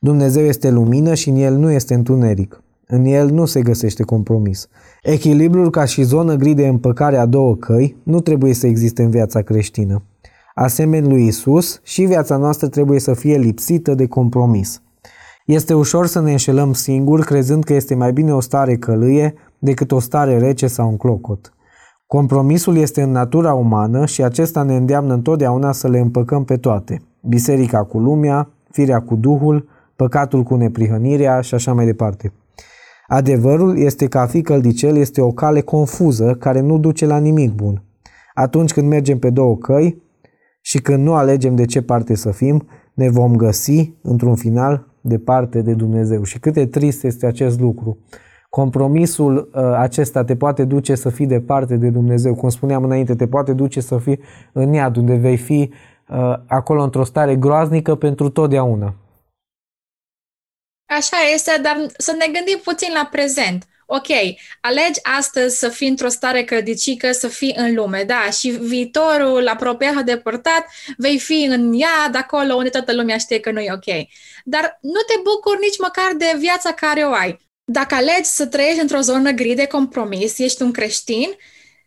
Dumnezeu 0.00 0.44
este 0.44 0.70
lumină 0.70 1.14
și 1.14 1.28
în 1.28 1.36
el 1.36 1.54
nu 1.54 1.70
este 1.70 1.94
întuneric. 1.94 2.62
În 2.86 3.04
el 3.04 3.30
nu 3.30 3.44
se 3.44 3.62
găsește 3.62 4.02
compromis. 4.02 4.68
Echilibrul 5.02 5.70
ca 5.70 5.84
și 5.84 6.02
zonă 6.02 6.34
gri 6.34 6.54
de 6.54 6.66
împăcare 6.66 7.16
a 7.16 7.26
două 7.26 7.56
căi 7.56 7.96
nu 8.02 8.20
trebuie 8.20 8.54
să 8.54 8.66
existe 8.66 9.02
în 9.02 9.10
viața 9.10 9.42
creștină. 9.42 10.02
Asemeni 10.54 11.08
lui 11.08 11.26
Isus, 11.26 11.80
și 11.82 12.04
viața 12.04 12.36
noastră 12.36 12.68
trebuie 12.68 13.00
să 13.00 13.14
fie 13.14 13.36
lipsită 13.36 13.94
de 13.94 14.06
compromis. 14.06 14.82
Este 15.46 15.74
ușor 15.74 16.06
să 16.06 16.20
ne 16.20 16.30
înșelăm 16.30 16.72
singuri 16.72 17.24
crezând 17.24 17.64
că 17.64 17.74
este 17.74 17.94
mai 17.94 18.12
bine 18.12 18.34
o 18.34 18.40
stare 18.40 18.76
călâie 18.76 19.34
decât 19.58 19.92
o 19.92 19.98
stare 19.98 20.38
rece 20.38 20.66
sau 20.66 20.88
un 20.88 20.96
clocot. 20.96 21.52
Compromisul 22.08 22.76
este 22.76 23.02
în 23.02 23.10
natura 23.10 23.54
umană 23.54 24.06
și 24.06 24.22
acesta 24.22 24.62
ne 24.62 24.76
îndeamnă 24.76 25.14
întotdeauna 25.14 25.72
să 25.72 25.88
le 25.88 25.98
împăcăm 25.98 26.44
pe 26.44 26.56
toate. 26.56 27.02
Biserica 27.20 27.84
cu 27.84 27.98
lumea, 27.98 28.50
firea 28.70 29.00
cu 29.00 29.16
Duhul, 29.16 29.68
păcatul 29.96 30.42
cu 30.42 30.54
neprihănirea 30.54 31.40
și 31.40 31.54
așa 31.54 31.72
mai 31.72 31.84
departe. 31.84 32.32
Adevărul 33.06 33.78
este 33.78 34.06
că 34.06 34.18
a 34.18 34.26
fi 34.26 34.42
căldicel 34.42 34.96
este 34.96 35.20
o 35.20 35.32
cale 35.32 35.60
confuză 35.60 36.34
care 36.34 36.60
nu 36.60 36.78
duce 36.78 37.06
la 37.06 37.18
nimic 37.18 37.52
bun. 37.52 37.82
Atunci 38.34 38.72
când 38.72 38.88
mergem 38.88 39.18
pe 39.18 39.30
două 39.30 39.56
căi 39.56 40.02
și 40.60 40.78
când 40.78 41.04
nu 41.04 41.14
alegem 41.14 41.54
de 41.54 41.64
ce 41.64 41.82
parte 41.82 42.14
să 42.14 42.30
fim, 42.30 42.66
ne 42.94 43.08
vom 43.08 43.36
găsi, 43.36 43.92
într-un 44.02 44.34
final, 44.34 44.86
departe 45.00 45.62
de 45.62 45.74
Dumnezeu. 45.74 46.22
Și 46.22 46.38
cât 46.38 46.52
de 46.52 46.66
trist 46.66 47.04
este 47.04 47.26
acest 47.26 47.60
lucru. 47.60 47.98
Compromisul 48.48 49.50
uh, 49.54 49.62
acesta 49.76 50.24
te 50.24 50.36
poate 50.36 50.64
duce 50.64 50.94
să 50.94 51.10
fii 51.10 51.26
departe 51.26 51.76
de 51.76 51.88
Dumnezeu. 51.88 52.34
Cum 52.34 52.48
spuneam 52.48 52.84
înainte, 52.84 53.14
te 53.14 53.28
poate 53.28 53.52
duce 53.52 53.80
să 53.80 53.98
fii 53.98 54.20
în 54.52 54.72
iad, 54.72 54.96
unde 54.96 55.14
vei 55.14 55.36
fi 55.36 55.72
uh, 56.08 56.34
acolo 56.46 56.82
într-o 56.82 57.04
stare 57.04 57.36
groaznică 57.36 57.94
pentru 57.94 58.28
totdeauna. 58.28 58.94
Așa 60.86 61.16
este, 61.34 61.60
dar 61.62 61.86
să 61.96 62.12
ne 62.18 62.32
gândim 62.32 62.58
puțin 62.64 62.92
la 62.94 63.08
prezent. 63.10 63.66
Ok, 63.90 64.06
alegi 64.60 65.00
astăzi 65.02 65.58
să 65.58 65.68
fii 65.68 65.88
într-o 65.88 66.08
stare 66.08 66.44
cădicică, 66.44 67.12
să 67.12 67.28
fii 67.28 67.54
în 67.56 67.74
lume, 67.74 68.02
da, 68.02 68.30
și 68.30 68.50
viitorul 68.50 69.48
apropiat 69.48 70.04
de 70.04 70.16
părtat 70.16 70.66
vei 70.96 71.18
fi 71.18 71.46
în 71.50 71.72
iad, 71.72 72.14
acolo 72.14 72.54
unde 72.54 72.68
toată 72.68 72.94
lumea 72.94 73.18
știe 73.18 73.40
că 73.40 73.50
nu 73.50 73.60
e 73.60 73.72
ok. 73.72 74.06
Dar 74.44 74.78
nu 74.80 75.00
te 75.06 75.14
bucuri 75.22 75.60
nici 75.60 75.78
măcar 75.78 76.12
de 76.18 76.36
viața 76.38 76.72
care 76.72 77.00
o 77.00 77.12
ai. 77.12 77.47
Dacă 77.70 77.94
alegi 77.94 78.28
să 78.28 78.46
trăiești 78.46 78.80
într-o 78.80 79.00
zonă 79.00 79.30
gri 79.30 79.54
de 79.54 79.66
compromis, 79.66 80.38
ești 80.38 80.62
un 80.62 80.72
creștin, 80.72 81.28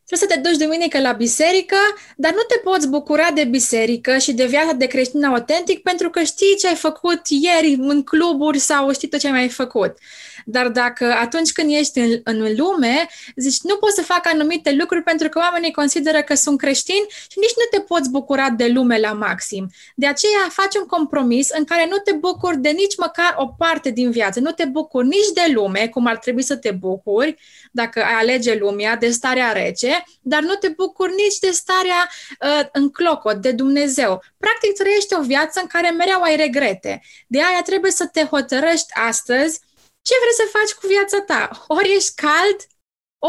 Trebuie 0.06 0.30
să 0.30 0.42
te 0.42 0.50
duci 0.50 0.68
duminică 0.68 1.00
la 1.00 1.12
biserică, 1.12 1.76
dar 2.16 2.32
nu 2.32 2.42
te 2.48 2.58
poți 2.64 2.88
bucura 2.88 3.32
de 3.32 3.44
biserică 3.44 4.18
și 4.18 4.34
de 4.34 4.46
viața 4.46 4.74
de 4.74 4.86
creștin 4.86 5.24
autentic 5.24 5.82
pentru 5.82 6.10
că 6.10 6.24
știi 6.24 6.56
ce 6.60 6.68
ai 6.68 6.76
făcut 6.76 7.22
ieri 7.28 7.76
în 7.80 8.04
cluburi 8.04 8.60
sau 8.60 8.94
știi 8.94 9.08
tot 9.08 9.20
ce 9.20 9.28
ai 9.28 9.34
mai 9.34 9.50
făcut. 9.50 9.98
Dar 10.46 10.68
dacă 10.68 11.06
atunci 11.06 11.52
când 11.52 11.72
ești 11.72 12.00
în, 12.00 12.22
în 12.24 12.56
lume, 12.58 13.08
zici, 13.36 13.62
nu 13.62 13.76
poți 13.76 13.96
să 13.96 14.02
fac 14.02 14.28
anumite 14.28 14.72
lucruri 14.72 15.04
pentru 15.04 15.30
că 15.30 15.40
oamenii 15.40 15.72
consideră 15.72 16.22
că 16.22 16.34
sunt 16.36 16.58
creștini 16.58 17.06
și 17.10 17.40
nici 17.40 17.56
nu 17.58 17.78
te 17.78 17.80
poți 17.80 18.10
bucura 18.10 18.50
de 18.50 18.68
lume 18.68 19.00
la 19.00 19.14
maxim. 19.14 19.70
De 19.96 20.08
aceea 20.08 20.48
faci 20.50 20.76
un 20.76 20.86
compromis 20.86 21.50
în 21.50 21.64
care 21.64 21.88
nu 21.90 21.98
te 21.98 22.12
bucuri 22.12 22.58
de 22.58 22.70
nici 22.70 22.98
măcar 22.98 23.36
o 23.38 23.48
parte 23.48 23.90
din 23.90 24.12
viață. 24.12 24.40
Nu 24.40 24.52
te 24.52 24.66
bucuri 24.66 25.08
nici 25.08 25.32
de 25.34 25.52
lume, 25.54 25.88
cum 25.88 26.06
ar 26.06 26.18
trebui 26.18 26.44
să 26.44 26.56
te 26.56 26.72
bucuri, 26.72 27.36
dacă 27.72 28.04
ai 28.04 28.14
alege 28.14 28.56
lumea, 28.56 28.96
de 28.96 29.10
starea 29.10 29.52
rece, 29.52 30.04
dar 30.22 30.42
nu 30.42 30.54
te 30.54 30.68
bucuri 30.68 31.14
nici 31.16 31.40
de 31.40 31.50
starea 31.52 32.10
uh, 32.40 32.68
în 32.72 32.90
clocot, 32.90 33.36
de 33.36 33.52
Dumnezeu. 33.52 34.24
Practic 34.38 34.74
trăiești 34.74 35.14
o 35.14 35.22
viață 35.22 35.60
în 35.62 35.68
care 35.68 35.90
mereu 35.90 36.22
ai 36.22 36.36
regrete. 36.36 37.02
De 37.28 37.38
aia 37.38 37.62
trebuie 37.62 37.92
să 37.92 38.06
te 38.06 38.24
hotărăști 38.24 38.94
astăzi 38.94 39.60
ce 40.08 40.14
vrei 40.22 40.40
să 40.42 40.56
faci 40.58 40.74
cu 40.80 40.86
viața 40.94 41.20
ta. 41.32 41.66
Ori 41.78 41.96
ești 41.98 42.14
cald, 42.26 42.60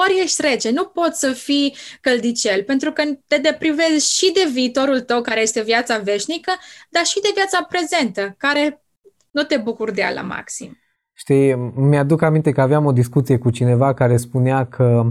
ori 0.03 0.21
ești 0.23 0.43
rece. 0.43 0.71
Nu 0.71 0.85
poți 0.85 1.19
să 1.19 1.33
fii 1.33 1.77
căldicel, 2.01 2.63
pentru 2.63 2.93
că 2.93 3.03
te 3.27 3.39
deprivezi 3.39 4.15
și 4.17 4.33
de 4.33 4.51
viitorul 4.53 5.01
tău, 5.01 5.21
care 5.21 5.41
este 5.41 5.63
viața 5.63 5.99
veșnică, 5.99 6.53
dar 6.91 7.05
și 7.05 7.21
de 7.21 7.31
viața 7.35 7.67
prezentă, 7.73 8.35
care 8.39 8.85
nu 9.31 9.43
te 9.43 9.57
bucuri 9.57 9.95
de 9.95 10.01
ea 10.01 10.13
la 10.13 10.23
maxim. 10.23 10.77
Știi, 11.13 11.55
mi-aduc 11.75 12.23
aminte 12.23 12.53
că 12.53 12.61
aveam 12.61 12.85
o 12.85 12.93
discuție 12.93 13.39
cu 13.39 13.51
cineva 13.51 13.95
care 13.95 14.17
spunea 14.17 14.67
că 14.67 15.03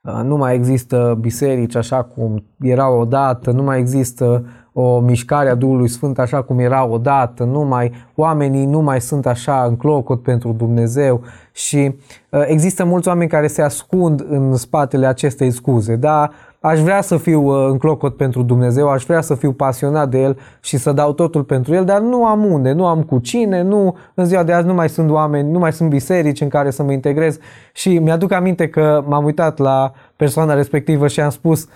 uh, 0.00 0.20
nu 0.22 0.36
mai 0.36 0.54
există 0.54 1.16
biserici 1.20 1.74
așa 1.74 2.04
cum 2.04 2.44
erau 2.60 3.00
odată, 3.00 3.50
nu 3.50 3.62
mai 3.62 3.78
există 3.78 4.46
o 4.76 5.00
mișcare 5.00 5.48
a 5.48 5.54
Duhului 5.54 5.88
Sfânt 5.88 6.18
așa 6.18 6.42
cum 6.42 6.58
era 6.58 6.86
odată, 6.86 7.44
nu 7.44 7.60
mai, 7.60 7.92
oamenii 8.14 8.66
nu 8.66 8.80
mai 8.80 9.00
sunt 9.00 9.26
așa 9.26 9.64
în 9.68 9.76
clocot 9.76 10.22
pentru 10.22 10.52
Dumnezeu 10.52 11.20
și 11.52 11.94
uh, 12.28 12.42
există 12.46 12.84
mulți 12.84 13.08
oameni 13.08 13.30
care 13.30 13.46
se 13.46 13.62
ascund 13.62 14.24
în 14.28 14.56
spatele 14.56 15.06
acestei 15.06 15.50
scuze, 15.50 15.96
da, 15.96 16.30
aș 16.60 16.80
vrea 16.80 17.00
să 17.00 17.16
fiu 17.16 17.42
uh, 17.42 17.68
în 17.70 17.78
clocot 17.78 18.16
pentru 18.16 18.42
Dumnezeu, 18.42 18.88
aș 18.88 19.04
vrea 19.04 19.20
să 19.20 19.34
fiu 19.34 19.52
pasionat 19.52 20.08
de 20.08 20.22
El 20.22 20.38
și 20.60 20.76
să 20.76 20.92
dau 20.92 21.12
totul 21.12 21.42
pentru 21.42 21.74
El, 21.74 21.84
dar 21.84 22.00
nu 22.00 22.26
am 22.26 22.44
unde, 22.44 22.72
nu 22.72 22.86
am 22.86 23.02
cu 23.02 23.18
cine, 23.18 23.62
nu, 23.62 23.96
în 24.14 24.24
ziua 24.24 24.42
de 24.42 24.52
azi 24.52 24.66
nu 24.66 24.74
mai 24.74 24.88
sunt 24.88 25.10
oameni, 25.10 25.50
nu 25.50 25.58
mai 25.58 25.72
sunt 25.72 25.88
biserici 25.88 26.40
în 26.40 26.48
care 26.48 26.70
să 26.70 26.82
mă 26.82 26.92
integrez 26.92 27.38
și 27.72 27.98
mi-aduc 27.98 28.32
aminte 28.32 28.68
că 28.68 29.04
m-am 29.06 29.24
uitat 29.24 29.58
la 29.58 29.92
persoana 30.16 30.54
respectivă 30.54 31.08
și 31.08 31.20
am 31.20 31.30
spus, 31.30 31.68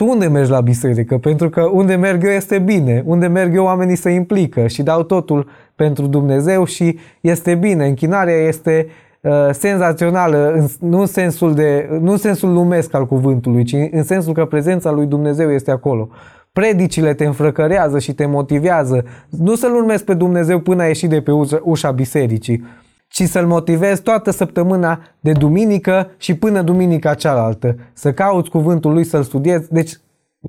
tu 0.00 0.06
unde 0.06 0.26
mergi 0.26 0.50
la 0.50 0.60
biserică? 0.60 1.18
Pentru 1.18 1.48
că 1.48 1.62
unde 1.62 1.94
merg 1.94 2.24
eu 2.24 2.30
este 2.30 2.58
bine, 2.58 3.02
unde 3.06 3.26
merg 3.26 3.54
eu 3.54 3.64
oamenii 3.64 3.96
se 3.96 4.10
implică 4.10 4.66
și 4.66 4.82
dau 4.82 5.02
totul 5.02 5.48
pentru 5.74 6.06
Dumnezeu 6.06 6.64
și 6.64 6.98
este 7.20 7.54
bine. 7.54 7.86
Închinarea 7.86 8.34
este 8.34 8.86
uh, 9.20 9.32
senzațională, 9.50 10.52
în, 10.52 10.88
nu, 10.88 11.00
în 11.00 11.06
sensul 11.06 11.54
de, 11.54 11.98
nu 12.00 12.10
în 12.10 12.16
sensul 12.16 12.52
lumesc 12.52 12.94
al 12.94 13.06
cuvântului, 13.06 13.64
ci 13.64 13.76
în 13.90 14.02
sensul 14.02 14.32
că 14.32 14.44
prezența 14.44 14.90
lui 14.90 15.06
Dumnezeu 15.06 15.52
este 15.52 15.70
acolo. 15.70 16.08
Predicile 16.52 17.14
te 17.14 17.24
înfrăcărează 17.24 17.98
și 17.98 18.14
te 18.14 18.26
motivează. 18.26 19.04
Nu 19.28 19.54
să-L 19.54 19.74
urmezi 19.74 20.04
pe 20.04 20.14
Dumnezeu 20.14 20.60
până 20.60 20.82
ai 20.82 20.88
ieșit 20.88 21.08
de 21.08 21.20
pe 21.20 21.30
ușa, 21.30 21.60
ușa 21.62 21.90
bisericii, 21.90 22.64
ci 23.10 23.22
să-l 23.22 23.46
motivezi 23.46 24.02
toată 24.02 24.30
săptămâna 24.30 25.00
de 25.20 25.32
duminică 25.32 26.10
și 26.16 26.34
până 26.34 26.62
duminica 26.62 27.14
cealaltă. 27.14 27.76
Să 27.92 28.12
cauți 28.12 28.50
cuvântul 28.50 28.92
lui, 28.92 29.04
să-l 29.04 29.22
studiezi. 29.22 29.72
Deci, 29.72 29.92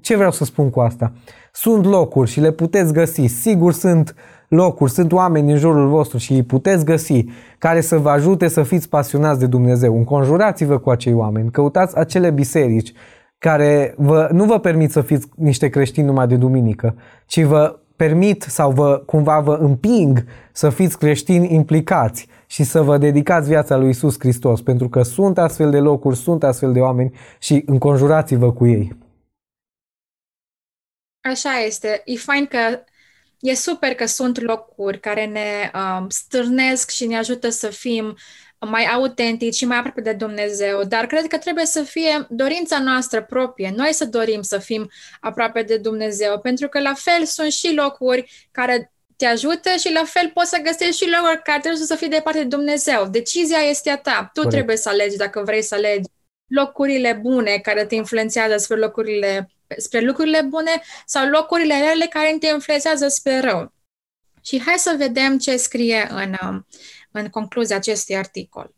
ce 0.01 0.15
vreau 0.15 0.31
să 0.31 0.43
spun 0.43 0.69
cu 0.69 0.79
asta? 0.79 1.11
Sunt 1.53 1.85
locuri 1.85 2.29
și 2.29 2.39
le 2.39 2.51
puteți 2.51 2.93
găsi. 2.93 3.25
Sigur 3.25 3.73
sunt 3.73 4.15
locuri, 4.47 4.91
sunt 4.91 5.11
oameni 5.11 5.51
în 5.51 5.57
jurul 5.57 5.87
vostru 5.87 6.17
și 6.17 6.33
îi 6.33 6.43
puteți 6.43 6.85
găsi 6.85 7.25
care 7.57 7.81
să 7.81 7.97
vă 7.97 8.09
ajute 8.09 8.47
să 8.47 8.63
fiți 8.63 8.89
pasionați 8.89 9.39
de 9.39 9.47
Dumnezeu. 9.47 9.97
Înconjurați-vă 9.97 10.77
cu 10.77 10.89
acei 10.89 11.13
oameni, 11.13 11.51
căutați 11.51 11.97
acele 11.97 12.29
biserici 12.29 12.93
care 13.37 13.93
vă, 13.97 14.29
nu 14.31 14.45
vă 14.45 14.59
permit 14.59 14.91
să 14.91 15.01
fiți 15.01 15.27
niște 15.35 15.69
creștini 15.69 16.05
numai 16.05 16.27
de 16.27 16.35
duminică, 16.35 16.95
ci 17.25 17.43
vă 17.43 17.79
permit 17.95 18.41
sau 18.41 18.71
vă, 18.71 19.03
cumva 19.05 19.39
vă 19.39 19.57
împing 19.61 20.25
să 20.51 20.69
fiți 20.69 20.97
creștini 20.97 21.53
implicați 21.53 22.27
și 22.51 22.63
să 22.63 22.81
vă 22.81 22.98
dedicați 22.98 23.48
viața 23.48 23.77
lui 23.77 23.89
Isus 23.89 24.15
Hristos, 24.20 24.62
pentru 24.62 24.89
că 24.89 25.03
sunt 25.03 25.38
astfel 25.38 25.72
de 25.72 25.79
locuri, 25.79 26.17
sunt 26.17 26.43
astfel 26.43 26.74
de 26.74 26.79
oameni 26.79 27.20
și 27.39 27.63
înconjurați-vă 27.65 28.53
cu 28.53 28.67
ei. 28.67 28.98
Așa 31.22 31.60
este. 31.60 32.01
E 32.05 32.15
fain 32.15 32.46
că 32.46 32.84
e 33.39 33.53
super 33.53 33.96
că 33.96 34.05
sunt 34.05 34.39
locuri 34.39 35.00
care 35.00 35.25
ne 35.25 35.72
um, 35.74 36.10
stârnesc 36.10 36.89
și 36.89 37.05
ne 37.05 37.17
ajută 37.17 37.50
să 37.50 37.67
fim 37.67 38.15
mai 38.60 38.86
autentici 38.86 39.55
și 39.55 39.65
mai 39.65 39.77
aproape 39.77 40.01
de 40.01 40.13
Dumnezeu, 40.13 40.84
dar 40.84 41.05
cred 41.05 41.27
că 41.27 41.38
trebuie 41.38 41.65
să 41.65 41.84
fie 41.84 42.25
dorința 42.29 42.79
noastră 42.79 43.24
proprie, 43.24 43.74
noi 43.75 43.93
să 43.93 44.05
dorim 44.05 44.41
să 44.41 44.58
fim 44.58 44.89
aproape 45.20 45.62
de 45.62 45.77
Dumnezeu, 45.77 46.39
pentru 46.39 46.67
că 46.67 46.79
la 46.79 46.93
fel 46.93 47.25
sunt 47.25 47.51
și 47.51 47.74
locuri 47.74 48.48
care 48.51 48.90
te 49.21 49.27
ajută 49.27 49.69
și 49.79 49.91
la 49.91 50.03
fel 50.03 50.31
poți 50.33 50.49
să 50.49 50.61
găsești 50.63 51.03
și 51.03 51.09
locuri 51.09 51.41
care 51.43 51.59
trebuie 51.59 51.85
să 51.85 51.95
fii 51.95 52.09
departe 52.09 52.39
de 52.39 52.45
Dumnezeu. 52.45 53.07
Decizia 53.07 53.57
este 53.57 53.89
a 53.89 53.97
ta. 53.97 54.29
Tu 54.33 54.41
Corect. 54.41 54.53
trebuie 54.55 54.77
să 54.77 54.89
alegi 54.89 55.17
dacă 55.17 55.41
vrei 55.45 55.61
să 55.61 55.75
alegi 55.75 56.09
locurile 56.47 57.19
bune 57.21 57.57
care 57.57 57.85
te 57.85 57.95
influențează 57.95 58.57
spre 58.57 58.75
locurile 58.75 59.51
spre 59.77 59.99
lucrurile 59.99 60.41
bune 60.41 60.81
sau 61.05 61.27
locurile 61.27 61.79
rele 61.79 62.05
care 62.05 62.37
te 62.39 62.47
influențează 62.47 63.07
spre 63.07 63.39
rău. 63.39 63.73
Și 64.43 64.61
hai 64.61 64.75
să 64.77 64.95
vedem 64.97 65.37
ce 65.37 65.57
scrie 65.57 66.07
în, 66.11 66.35
um, 66.47 66.67
în 67.11 67.29
concluzia 67.29 67.75
acestui 67.75 68.15
articol. 68.15 68.73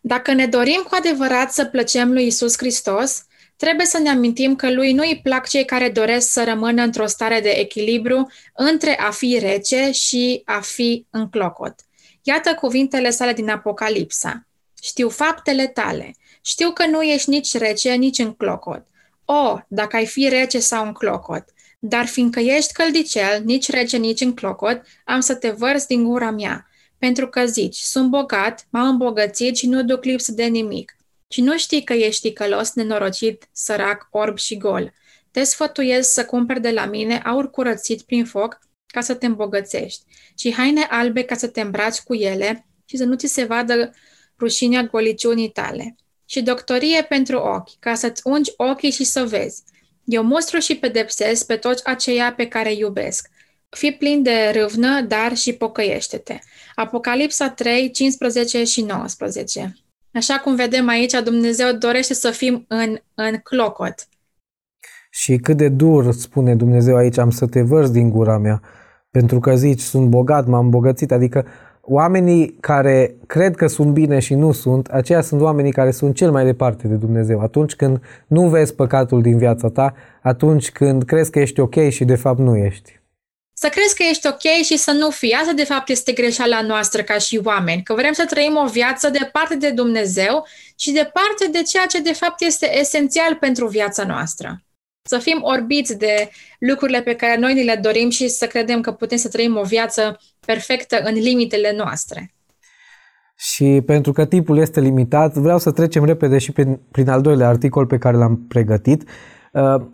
Dacă 0.00 0.32
ne 0.32 0.46
dorim 0.46 0.84
cu 0.88 0.94
adevărat 0.94 1.52
să 1.52 1.64
plăcem 1.64 2.12
lui 2.12 2.26
Isus 2.26 2.56
Hristos, 2.56 3.24
trebuie 3.58 3.86
să 3.86 3.98
ne 3.98 4.08
amintim 4.08 4.56
că 4.56 4.72
lui 4.72 4.92
nu 4.92 5.02
îi 5.02 5.20
plac 5.22 5.48
cei 5.48 5.64
care 5.64 5.88
doresc 5.88 6.30
să 6.30 6.44
rămână 6.44 6.82
într-o 6.82 7.06
stare 7.06 7.40
de 7.40 7.50
echilibru 7.50 8.30
între 8.54 8.98
a 8.98 9.10
fi 9.10 9.38
rece 9.40 9.90
și 9.90 10.42
a 10.44 10.60
fi 10.60 11.06
în 11.10 11.28
clocot. 11.28 11.74
Iată 12.22 12.54
cuvintele 12.54 13.10
sale 13.10 13.32
din 13.32 13.48
Apocalipsa. 13.48 14.46
Știu 14.82 15.08
faptele 15.08 15.66
tale. 15.66 16.14
Știu 16.42 16.70
că 16.70 16.86
nu 16.86 17.02
ești 17.02 17.30
nici 17.30 17.56
rece, 17.56 17.94
nici 17.94 18.18
în 18.18 18.32
clocot. 18.32 18.86
O, 19.24 19.58
dacă 19.68 19.96
ai 19.96 20.06
fi 20.06 20.28
rece 20.28 20.58
sau 20.58 20.86
în 20.86 20.92
clocot, 20.92 21.44
dar 21.78 22.06
fiindcă 22.06 22.40
ești 22.40 22.72
căldicel, 22.72 23.42
nici 23.44 23.70
rece, 23.70 23.96
nici 23.96 24.20
în 24.20 24.34
clocot, 24.34 24.82
am 25.04 25.20
să 25.20 25.34
te 25.34 25.50
vărs 25.50 25.86
din 25.86 26.04
gura 26.04 26.30
mea, 26.30 26.68
pentru 26.98 27.28
că 27.28 27.46
zici, 27.46 27.76
sunt 27.76 28.10
bogat, 28.10 28.66
m-am 28.70 28.88
îmbogățit 28.88 29.56
și 29.56 29.66
nu 29.66 29.82
duc 29.82 30.04
lipsă 30.04 30.32
de 30.32 30.44
nimic. 30.44 30.97
Și 31.28 31.40
nu 31.40 31.58
știi 31.58 31.84
că 31.84 31.92
ești 31.92 32.32
călos, 32.32 32.72
nenorocit, 32.72 33.48
sărac, 33.52 34.08
orb 34.10 34.38
și 34.38 34.56
gol. 34.56 34.92
Te 35.30 35.42
sfătuiesc 35.42 36.12
să 36.12 36.24
cumperi 36.24 36.60
de 36.60 36.70
la 36.70 36.86
mine 36.86 37.18
aur 37.18 37.50
curățit 37.50 38.02
prin 38.02 38.24
foc 38.24 38.58
ca 38.86 39.00
să 39.00 39.14
te 39.14 39.26
îmbogățești 39.26 40.04
și 40.38 40.54
haine 40.54 40.82
albe 40.82 41.22
ca 41.22 41.34
să 41.34 41.46
te 41.46 41.60
îmbraci 41.60 42.00
cu 42.00 42.14
ele 42.14 42.66
și 42.84 42.96
să 42.96 43.04
nu 43.04 43.14
ți 43.14 43.26
se 43.26 43.44
vadă 43.44 43.94
rușinea 44.38 44.82
goliciunii 44.82 45.50
tale 45.50 45.96
și 46.24 46.42
doctorie 46.42 47.02
pentru 47.02 47.36
ochi, 47.36 47.78
ca 47.78 47.94
să-ți 47.94 48.22
ungi 48.24 48.52
ochii 48.56 48.90
și 48.90 49.04
să 49.04 49.24
vezi. 49.24 49.62
Eu 50.04 50.22
mustru 50.22 50.58
și 50.58 50.76
pedepsesc 50.76 51.46
pe 51.46 51.56
toți 51.56 51.84
aceia 51.86 52.34
pe 52.34 52.48
care 52.48 52.72
iubesc. 52.72 53.28
Fii 53.68 53.96
plin 53.96 54.22
de 54.22 54.50
râvnă, 54.54 55.00
dar 55.00 55.36
și 55.36 55.52
pocăiește-te. 55.52 56.38
Apocalipsa 56.74 57.50
3, 57.50 57.90
15 57.90 58.64
și 58.64 58.82
19. 58.82 59.76
Așa 60.12 60.34
cum 60.44 60.54
vedem 60.54 60.88
aici, 60.88 61.22
Dumnezeu 61.24 61.72
dorește 61.72 62.14
să 62.14 62.30
fim 62.30 62.64
în, 62.68 62.96
în 63.14 63.36
clocot. 63.42 63.94
Și 65.10 65.36
cât 65.36 65.56
de 65.56 65.68
dur, 65.68 66.12
spune 66.12 66.54
Dumnezeu 66.54 66.96
aici, 66.96 67.18
am 67.18 67.30
să 67.30 67.46
te 67.46 67.62
vărs 67.62 67.90
din 67.90 68.10
gura 68.10 68.38
mea, 68.38 68.62
pentru 69.10 69.40
că 69.40 69.56
zici, 69.56 69.80
sunt 69.80 70.08
bogat, 70.08 70.46
m-am 70.46 70.64
îmbogățit, 70.64 71.12
adică 71.12 71.46
oamenii 71.80 72.56
care 72.60 73.16
cred 73.26 73.56
că 73.56 73.66
sunt 73.66 73.92
bine 73.92 74.18
și 74.18 74.34
nu 74.34 74.52
sunt, 74.52 74.86
aceia 74.86 75.20
sunt 75.20 75.40
oamenii 75.40 75.72
care 75.72 75.90
sunt 75.90 76.14
cel 76.14 76.30
mai 76.30 76.44
departe 76.44 76.88
de 76.88 76.94
Dumnezeu. 76.94 77.40
Atunci 77.40 77.74
când 77.74 78.00
nu 78.26 78.48
vezi 78.48 78.74
păcatul 78.74 79.22
din 79.22 79.38
viața 79.38 79.68
ta, 79.68 79.94
atunci 80.22 80.70
când 80.70 81.04
crezi 81.04 81.30
că 81.30 81.38
ești 81.38 81.60
ok 81.60 81.88
și 81.88 82.04
de 82.04 82.14
fapt 82.14 82.38
nu 82.38 82.56
ești. 82.56 82.97
Să 83.60 83.68
crezi 83.68 83.94
că 83.94 84.02
ești 84.10 84.26
ok 84.26 84.64
și 84.64 84.76
să 84.76 84.92
nu 84.92 85.10
fii. 85.10 85.32
Asta 85.32 85.52
de 85.52 85.64
fapt 85.64 85.88
este 85.88 86.12
greșeala 86.12 86.62
noastră 86.62 87.02
ca 87.02 87.18
și 87.18 87.40
oameni, 87.44 87.82
că 87.82 87.94
vrem 87.94 88.12
să 88.12 88.24
trăim 88.24 88.56
o 88.56 88.66
viață 88.66 89.10
departe 89.10 89.56
de 89.56 89.70
Dumnezeu 89.70 90.46
și 90.76 90.90
departe 90.90 91.46
de 91.50 91.62
ceea 91.62 91.86
ce 91.86 92.00
de 92.00 92.12
fapt 92.12 92.40
este 92.40 92.78
esențial 92.78 93.34
pentru 93.34 93.66
viața 93.66 94.04
noastră 94.04 94.62
să 95.02 95.18
fim 95.18 95.38
orbiți 95.42 95.98
de 95.98 96.30
lucrurile 96.58 97.00
pe 97.00 97.14
care 97.14 97.38
noi 97.38 97.54
ni 97.54 97.64
le 97.64 97.78
dorim 97.82 98.10
și 98.10 98.28
să 98.28 98.46
credem 98.46 98.80
că 98.80 98.92
putem 98.92 99.18
să 99.18 99.28
trăim 99.28 99.56
o 99.56 99.62
viață 99.62 100.20
perfectă 100.46 101.02
în 101.04 101.14
limitele 101.14 101.74
noastre. 101.76 102.32
Și 103.36 103.82
pentru 103.86 104.12
că 104.12 104.24
timpul 104.26 104.58
este 104.58 104.80
limitat, 104.80 105.34
vreau 105.34 105.58
să 105.58 105.70
trecem 105.70 106.04
repede 106.04 106.38
și 106.38 106.52
prin, 106.52 106.80
prin 106.90 107.08
al 107.08 107.20
doilea 107.20 107.48
articol 107.48 107.86
pe 107.86 107.98
care 107.98 108.16
l-am 108.16 108.44
pregătit, 108.48 109.02
uh, 109.02 109.08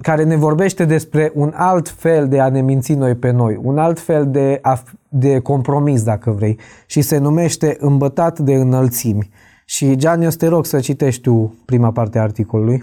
care 0.03 0.25
ne 0.25 0.37
vorbește 0.37 0.85
despre 0.85 1.33
un 1.35 1.53
alt 1.55 1.89
fel 1.89 2.29
de 2.29 2.41
a 2.41 2.49
ne 2.49 2.63
minți 2.63 2.93
noi 2.93 3.15
pe 3.15 3.31
noi, 3.31 3.59
un 3.63 3.79
alt 3.79 4.01
fel 4.01 4.31
de, 4.31 4.61
de 5.09 5.41
compromis, 5.41 6.03
dacă 6.03 6.31
vrei, 6.31 6.59
și 6.87 7.01
se 7.01 7.19
numește 7.19 7.77
îmbătat 7.81 8.39
de 8.39 8.55
înălțimi. 8.55 9.31
Și, 9.65 9.97
Gian, 9.97 10.21
eu 10.21 10.31
te 10.31 10.47
rog 10.47 10.67
să 10.67 10.81
citești 10.81 11.21
tu 11.21 11.59
prima 11.65 11.93
parte 11.93 12.19
a 12.19 12.23
articolului. 12.23 12.83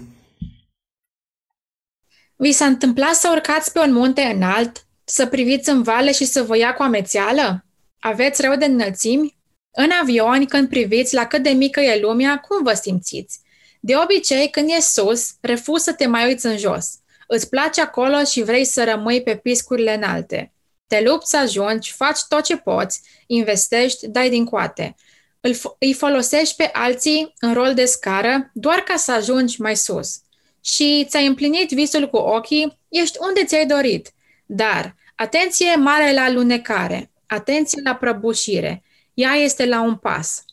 Vi 2.36 2.52
s-a 2.52 2.64
întâmplat 2.64 3.14
să 3.14 3.28
urcați 3.32 3.72
pe 3.72 3.80
un 3.86 3.92
munte 3.92 4.20
înalt, 4.34 4.86
să 5.04 5.26
priviți 5.26 5.70
în 5.70 5.82
vale 5.82 6.12
și 6.12 6.24
să 6.24 6.42
vă 6.42 6.56
ia 6.56 6.74
cu 6.74 6.82
amețeală? 6.82 7.64
Aveți 8.00 8.42
rău 8.42 8.56
de 8.56 8.64
înălțimi? 8.64 9.36
În 9.70 9.88
avion, 10.02 10.44
când 10.44 10.68
priviți 10.68 11.14
la 11.14 11.24
cât 11.26 11.42
de 11.42 11.50
mică 11.50 11.80
e 11.80 12.00
lumea, 12.00 12.38
cum 12.48 12.62
vă 12.62 12.72
simțiți? 12.72 13.40
De 13.84 13.96
obicei, 13.96 14.50
când 14.50 14.70
e 14.70 14.80
sus, 14.80 15.30
refuz 15.40 15.82
să 15.82 15.92
te 15.92 16.06
mai 16.06 16.26
uiți 16.26 16.46
în 16.46 16.58
jos. 16.58 16.90
Îți 17.26 17.48
place 17.48 17.80
acolo 17.80 18.24
și 18.24 18.42
vrei 18.42 18.64
să 18.64 18.84
rămâi 18.84 19.22
pe 19.22 19.36
piscurile 19.36 19.94
înalte. 19.94 20.52
Te 20.86 21.00
lupți 21.00 21.30
să 21.30 21.36
ajungi, 21.36 21.92
faci 21.92 22.18
tot 22.28 22.44
ce 22.44 22.56
poți, 22.56 23.00
investești, 23.26 24.08
dai 24.08 24.30
din 24.30 24.44
coate. 24.44 24.94
Îl 25.40 25.54
f- 25.54 25.76
îi 25.78 25.92
folosești 25.92 26.56
pe 26.56 26.70
alții 26.72 27.34
în 27.38 27.52
rol 27.52 27.74
de 27.74 27.84
scară 27.84 28.50
doar 28.54 28.78
ca 28.78 28.96
să 28.96 29.12
ajungi 29.12 29.60
mai 29.60 29.76
sus 29.76 30.20
și 30.64 31.06
ți-ai 31.08 31.26
împlinit 31.26 31.70
visul 31.70 32.08
cu 32.08 32.16
ochii, 32.16 32.78
ești 32.88 33.18
unde 33.20 33.44
ți-ai 33.44 33.66
dorit. 33.66 34.12
Dar, 34.46 34.94
atenție 35.14 35.74
mare 35.74 36.12
la 36.12 36.30
lunecare, 36.30 37.10
atenție 37.26 37.80
la 37.84 37.94
prăbușire, 37.94 38.82
ea 39.14 39.32
este 39.32 39.66
la 39.66 39.80
un 39.82 39.96
pas. 39.96 40.44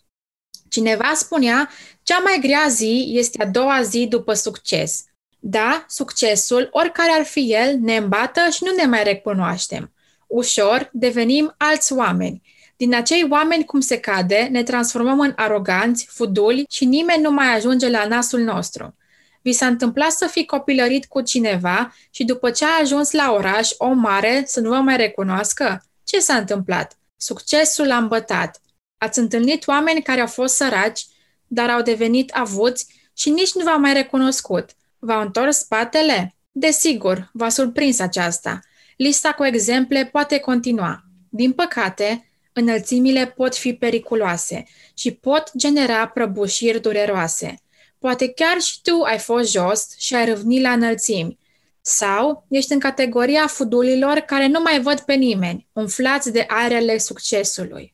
Cineva 0.69 1.11
spunea, 1.15 1.69
cea 2.03 2.19
mai 2.19 2.39
grea 2.41 2.65
zi 2.67 3.11
este 3.13 3.43
a 3.43 3.47
doua 3.47 3.81
zi 3.81 4.07
după 4.07 4.33
succes. 4.33 5.03
Da, 5.39 5.85
succesul, 5.87 6.67
oricare 6.71 7.11
ar 7.11 7.25
fi 7.25 7.53
el, 7.53 7.77
ne 7.79 7.95
îmbată 7.95 8.41
și 8.51 8.63
nu 8.63 8.71
ne 8.75 8.85
mai 8.85 9.03
recunoaștem. 9.03 9.93
Ușor 10.27 10.89
devenim 10.93 11.53
alți 11.57 11.93
oameni. 11.93 12.41
Din 12.77 12.95
acei 12.95 13.27
oameni 13.29 13.65
cum 13.65 13.79
se 13.79 13.99
cade, 13.99 14.47
ne 14.51 14.63
transformăm 14.63 15.19
în 15.19 15.33
aroganți, 15.35 16.07
fuduli 16.09 16.65
și 16.69 16.85
nimeni 16.85 17.21
nu 17.21 17.31
mai 17.31 17.55
ajunge 17.55 17.89
la 17.89 18.07
nasul 18.07 18.39
nostru. 18.39 18.95
Vi 19.41 19.51
s-a 19.51 19.65
întâmplat 19.65 20.11
să 20.11 20.27
fi 20.27 20.45
copilărit 20.45 21.05
cu 21.05 21.21
cineva 21.21 21.95
și 22.09 22.23
după 22.23 22.49
ce 22.49 22.65
a 22.65 22.79
ajuns 22.81 23.11
la 23.11 23.31
oraș, 23.31 23.69
o 23.77 23.87
mare, 23.87 24.43
să 24.45 24.59
nu 24.59 24.69
vă 24.69 24.75
mai 24.75 24.97
recunoască? 24.97 25.83
Ce 26.03 26.19
s-a 26.19 26.35
întâmplat? 26.35 26.97
Succesul 27.17 27.91
a 27.91 27.97
îmbătat. 27.97 28.61
Ați 28.99 29.19
întâlnit 29.19 29.67
oameni 29.67 30.01
care 30.01 30.21
au 30.21 30.27
fost 30.27 30.55
săraci, 30.55 31.05
dar 31.47 31.69
au 31.69 31.81
devenit 31.81 32.31
avuți 32.31 32.87
și 33.17 33.29
nici 33.29 33.53
nu 33.53 33.63
v-au 33.63 33.79
mai 33.79 33.93
recunoscut. 33.93 34.69
V-au 34.99 35.21
întors 35.21 35.57
spatele? 35.57 36.35
Desigur, 36.51 37.29
v-a 37.33 37.49
surprins 37.49 37.99
aceasta. 37.99 38.59
Lista 38.97 39.31
cu 39.31 39.45
exemple 39.45 40.05
poate 40.05 40.37
continua. 40.37 41.03
Din 41.29 41.51
păcate, 41.51 42.29
înălțimile 42.53 43.25
pot 43.27 43.55
fi 43.55 43.73
periculoase 43.73 44.63
și 44.93 45.11
pot 45.11 45.51
genera 45.57 46.07
prăbușiri 46.07 46.81
dureroase. 46.81 47.55
Poate 47.99 48.29
chiar 48.29 48.59
și 48.59 48.81
tu 48.81 49.01
ai 49.01 49.19
fost 49.19 49.51
jos 49.51 49.87
și 49.97 50.15
ai 50.15 50.25
râvnit 50.25 50.61
la 50.61 50.71
înălțimi. 50.71 51.37
Sau 51.81 52.45
ești 52.49 52.73
în 52.73 52.79
categoria 52.79 53.47
fudulilor 53.47 54.17
care 54.17 54.47
nu 54.47 54.61
mai 54.61 54.81
văd 54.81 54.99
pe 54.99 55.13
nimeni, 55.13 55.67
umflați 55.73 56.31
de 56.31 56.45
arele 56.47 56.97
succesului. 56.97 57.93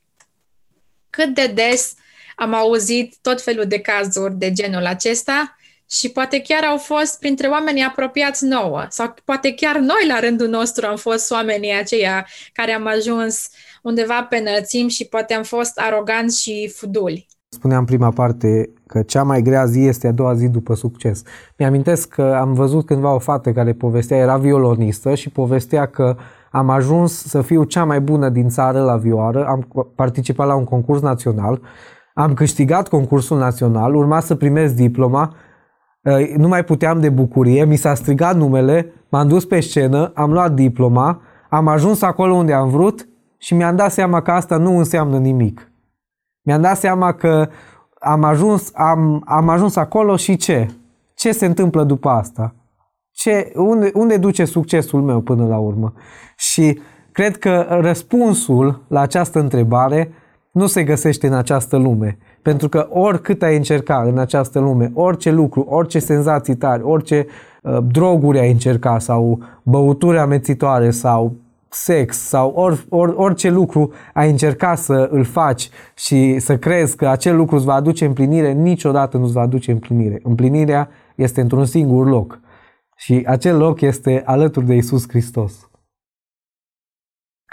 Cât 1.16 1.34
de 1.34 1.52
des 1.56 1.94
am 2.36 2.54
auzit 2.54 3.16
tot 3.22 3.42
felul 3.42 3.66
de 3.68 3.80
cazuri 3.80 4.36
de 4.36 4.52
genul 4.52 4.86
acesta 4.86 5.56
și 5.90 6.10
poate 6.10 6.42
chiar 6.42 6.64
au 6.64 6.78
fost 6.78 7.20
printre 7.20 7.48
oamenii 7.48 7.84
apropiați 7.84 8.46
nouă 8.46 8.86
sau 8.90 9.14
poate 9.26 9.54
chiar 9.54 9.78
noi 9.78 10.08
la 10.08 10.20
rândul 10.20 10.48
nostru 10.48 10.86
am 10.86 10.96
fost 10.96 11.32
oamenii 11.32 11.74
aceia 11.80 12.28
care 12.54 12.72
am 12.72 12.88
ajuns 12.88 13.50
undeva 13.82 14.24
pe 14.24 14.38
înălțim 14.38 14.88
și 14.88 15.06
poate 15.06 15.34
am 15.34 15.44
fost 15.44 15.80
aroganți 15.80 16.42
și 16.42 16.72
fuduli. 16.76 17.28
Spuneam 17.50 17.86
prima 17.86 18.12
parte 18.12 18.74
că 18.88 19.02
cea 19.02 19.24
mai 19.24 19.42
grea 19.42 19.66
zi 19.66 19.80
este 19.80 20.08
a 20.08 20.12
doua 20.12 20.36
zi 20.36 20.48
după 20.48 20.76
succes. 20.76 21.22
Mi-amintesc 21.58 22.08
că 22.08 22.38
am 22.40 22.54
văzut 22.54 22.86
cândva 22.86 23.14
o 23.14 23.20
fată 23.20 23.52
care 23.52 23.74
povestea, 23.74 24.18
era 24.18 24.38
violonistă 24.38 25.16
și 25.16 25.30
povestea 25.30 25.86
că 25.86 26.18
am 26.56 26.70
ajuns 26.70 27.24
să 27.28 27.42
fiu 27.42 27.64
cea 27.64 27.84
mai 27.84 28.02
bună 28.02 28.30
din 28.30 28.50
țară 28.50 28.82
la 28.82 28.98
vioară, 28.98 29.46
am 29.48 29.68
participat 29.96 30.48
la 30.48 30.56
un 30.56 30.64
concurs 30.64 31.02
național, 31.02 31.62
am 32.14 32.34
câștigat 32.34 32.88
concursul 32.88 33.38
național, 33.38 33.96
urma 33.96 34.20
să 34.20 34.36
primesc 34.36 34.76
diploma, 34.76 35.34
ă, 36.06 36.18
nu 36.38 36.48
mai 36.48 36.64
puteam 36.64 37.00
de 37.00 37.10
bucurie, 37.10 37.66
mi 37.66 37.76
s-a 37.76 37.94
strigat 37.94 38.36
numele, 38.36 38.94
m-am 39.10 39.28
dus 39.28 39.46
pe 39.46 39.60
scenă, 39.60 40.12
am 40.14 40.32
luat 40.32 40.54
diploma, 40.54 41.22
am 41.50 41.68
ajuns 41.68 42.02
acolo 42.02 42.34
unde 42.34 42.54
am 42.54 42.70
vrut 42.70 43.08
și 43.38 43.54
mi-am 43.54 43.76
dat 43.76 43.92
seama 43.92 44.22
că 44.22 44.32
asta 44.32 44.58
nu 44.58 44.78
înseamnă 44.78 45.18
nimic. 45.18 45.72
Mi-am 46.42 46.62
dat 46.62 46.78
seama 46.78 47.14
că 47.14 47.50
am 48.00 48.24
ajuns, 48.24 48.72
am, 48.74 49.24
am 49.26 49.50
ajuns 49.50 49.76
acolo 49.76 50.16
și 50.16 50.36
ce? 50.36 50.70
Ce 51.16 51.32
se 51.32 51.46
întâmplă 51.46 51.84
după 51.84 52.10
asta? 52.10 52.56
Ce, 53.18 53.52
unde, 53.56 53.92
unde 53.94 54.18
duce 54.18 54.46
succesul 54.46 55.02
meu 55.02 55.22
până 55.22 55.48
la 55.48 55.58
urmă? 55.58 55.94
Și 56.38 56.80
cred 57.12 57.38
că 57.38 57.66
răspunsul 57.70 58.82
la 58.88 59.00
această 59.00 59.40
întrebare 59.40 60.12
nu 60.52 60.68
se 60.68 60.84
găsește 60.84 61.28
în 61.28 61.34
această 61.34 61.78
lume. 61.78 62.18
Pentru 62.42 62.70
că 62.70 62.88
oricât 62.90 63.42
ai 63.42 63.56
încerca 63.56 64.04
în 64.08 64.18
această 64.18 64.60
lume, 64.60 64.92
orice 64.94 65.32
lucru, 65.32 65.66
orice 65.70 66.00
senzații 66.00 66.56
tari, 66.56 66.84
orice 66.84 67.26
uh, 67.62 67.78
droguri 67.92 68.40
ai 68.40 68.52
încerca 68.52 69.00
sau 69.00 69.40
băuturi 69.64 70.18
amețitoare 70.18 70.92
sau 70.92 71.36
sex 71.70 72.18
sau 72.18 72.52
or, 72.56 72.86
or, 72.90 73.14
orice 73.18 73.50
lucru 73.50 73.92
ai 74.14 74.30
încerca 74.30 74.76
să 74.76 75.08
îl 75.12 75.24
faci 75.24 75.70
și 75.94 76.40
să 76.40 76.58
crezi 76.58 76.96
că 76.96 77.08
acel 77.08 77.36
lucru 77.36 77.56
îți 77.56 77.66
va 77.66 77.74
aduce 77.74 78.06
împlinire, 78.06 78.52
niciodată 78.52 79.18
nu 79.18 79.24
îți 79.24 79.34
va 79.34 79.42
aduce 79.42 79.72
împlinire. 79.72 80.20
Împlinirea 80.24 80.90
este 81.16 81.42
într-un 81.42 81.66
singur 81.66 82.08
loc 82.08 82.40
și 82.98 83.24
acel 83.28 83.58
loc 83.58 83.82
este 83.82 84.24
alături 84.26 84.66
de 84.66 84.74
Isus 84.74 85.04
Hristos. 85.08 85.70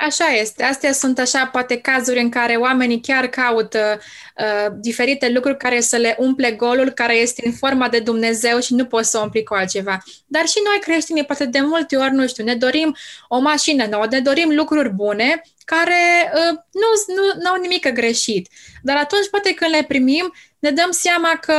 Așa 0.06 0.24
este. 0.24 0.62
Astea 0.62 0.92
sunt 0.92 1.18
așa 1.18 1.46
poate 1.46 1.76
cazuri 1.76 2.20
în 2.20 2.28
care 2.28 2.54
oamenii 2.54 3.00
chiar 3.00 3.26
caută 3.26 4.00
uh, 4.36 4.72
diferite 4.80 5.30
lucruri 5.30 5.56
care 5.56 5.80
să 5.80 5.96
le 5.96 6.16
umple 6.18 6.52
golul 6.52 6.90
care 6.90 7.14
este 7.14 7.42
în 7.46 7.52
forma 7.52 7.88
de 7.88 7.98
Dumnezeu 7.98 8.60
și 8.60 8.74
nu 8.74 8.84
poți 8.84 9.10
să 9.10 9.18
o 9.18 9.22
umpli 9.22 9.42
cu 9.42 9.54
altceva. 9.54 10.02
Dar 10.26 10.46
și 10.46 10.60
noi 10.64 10.78
creștinii 10.80 11.24
poate 11.24 11.46
de 11.46 11.60
multe 11.60 11.96
ori, 11.96 12.12
nu 12.12 12.26
știu, 12.26 12.44
ne 12.44 12.54
dorim 12.54 12.96
o 13.28 13.38
mașină 13.38 13.86
nouă, 13.86 14.06
ne 14.10 14.20
dorim 14.20 14.54
lucruri 14.54 14.88
bune 14.88 15.42
care 15.64 16.32
uh, 16.34 16.58
nu, 16.72 17.14
nu, 17.14 17.42
nu 17.42 17.50
au 17.50 17.60
nimic 17.60 17.88
greșit. 17.88 18.48
Dar 18.82 18.96
atunci 18.96 19.30
poate 19.30 19.54
când 19.54 19.70
le 19.70 19.84
primim, 19.88 20.32
ne 20.62 20.70
dăm 20.70 20.90
seama 20.90 21.38
că 21.40 21.54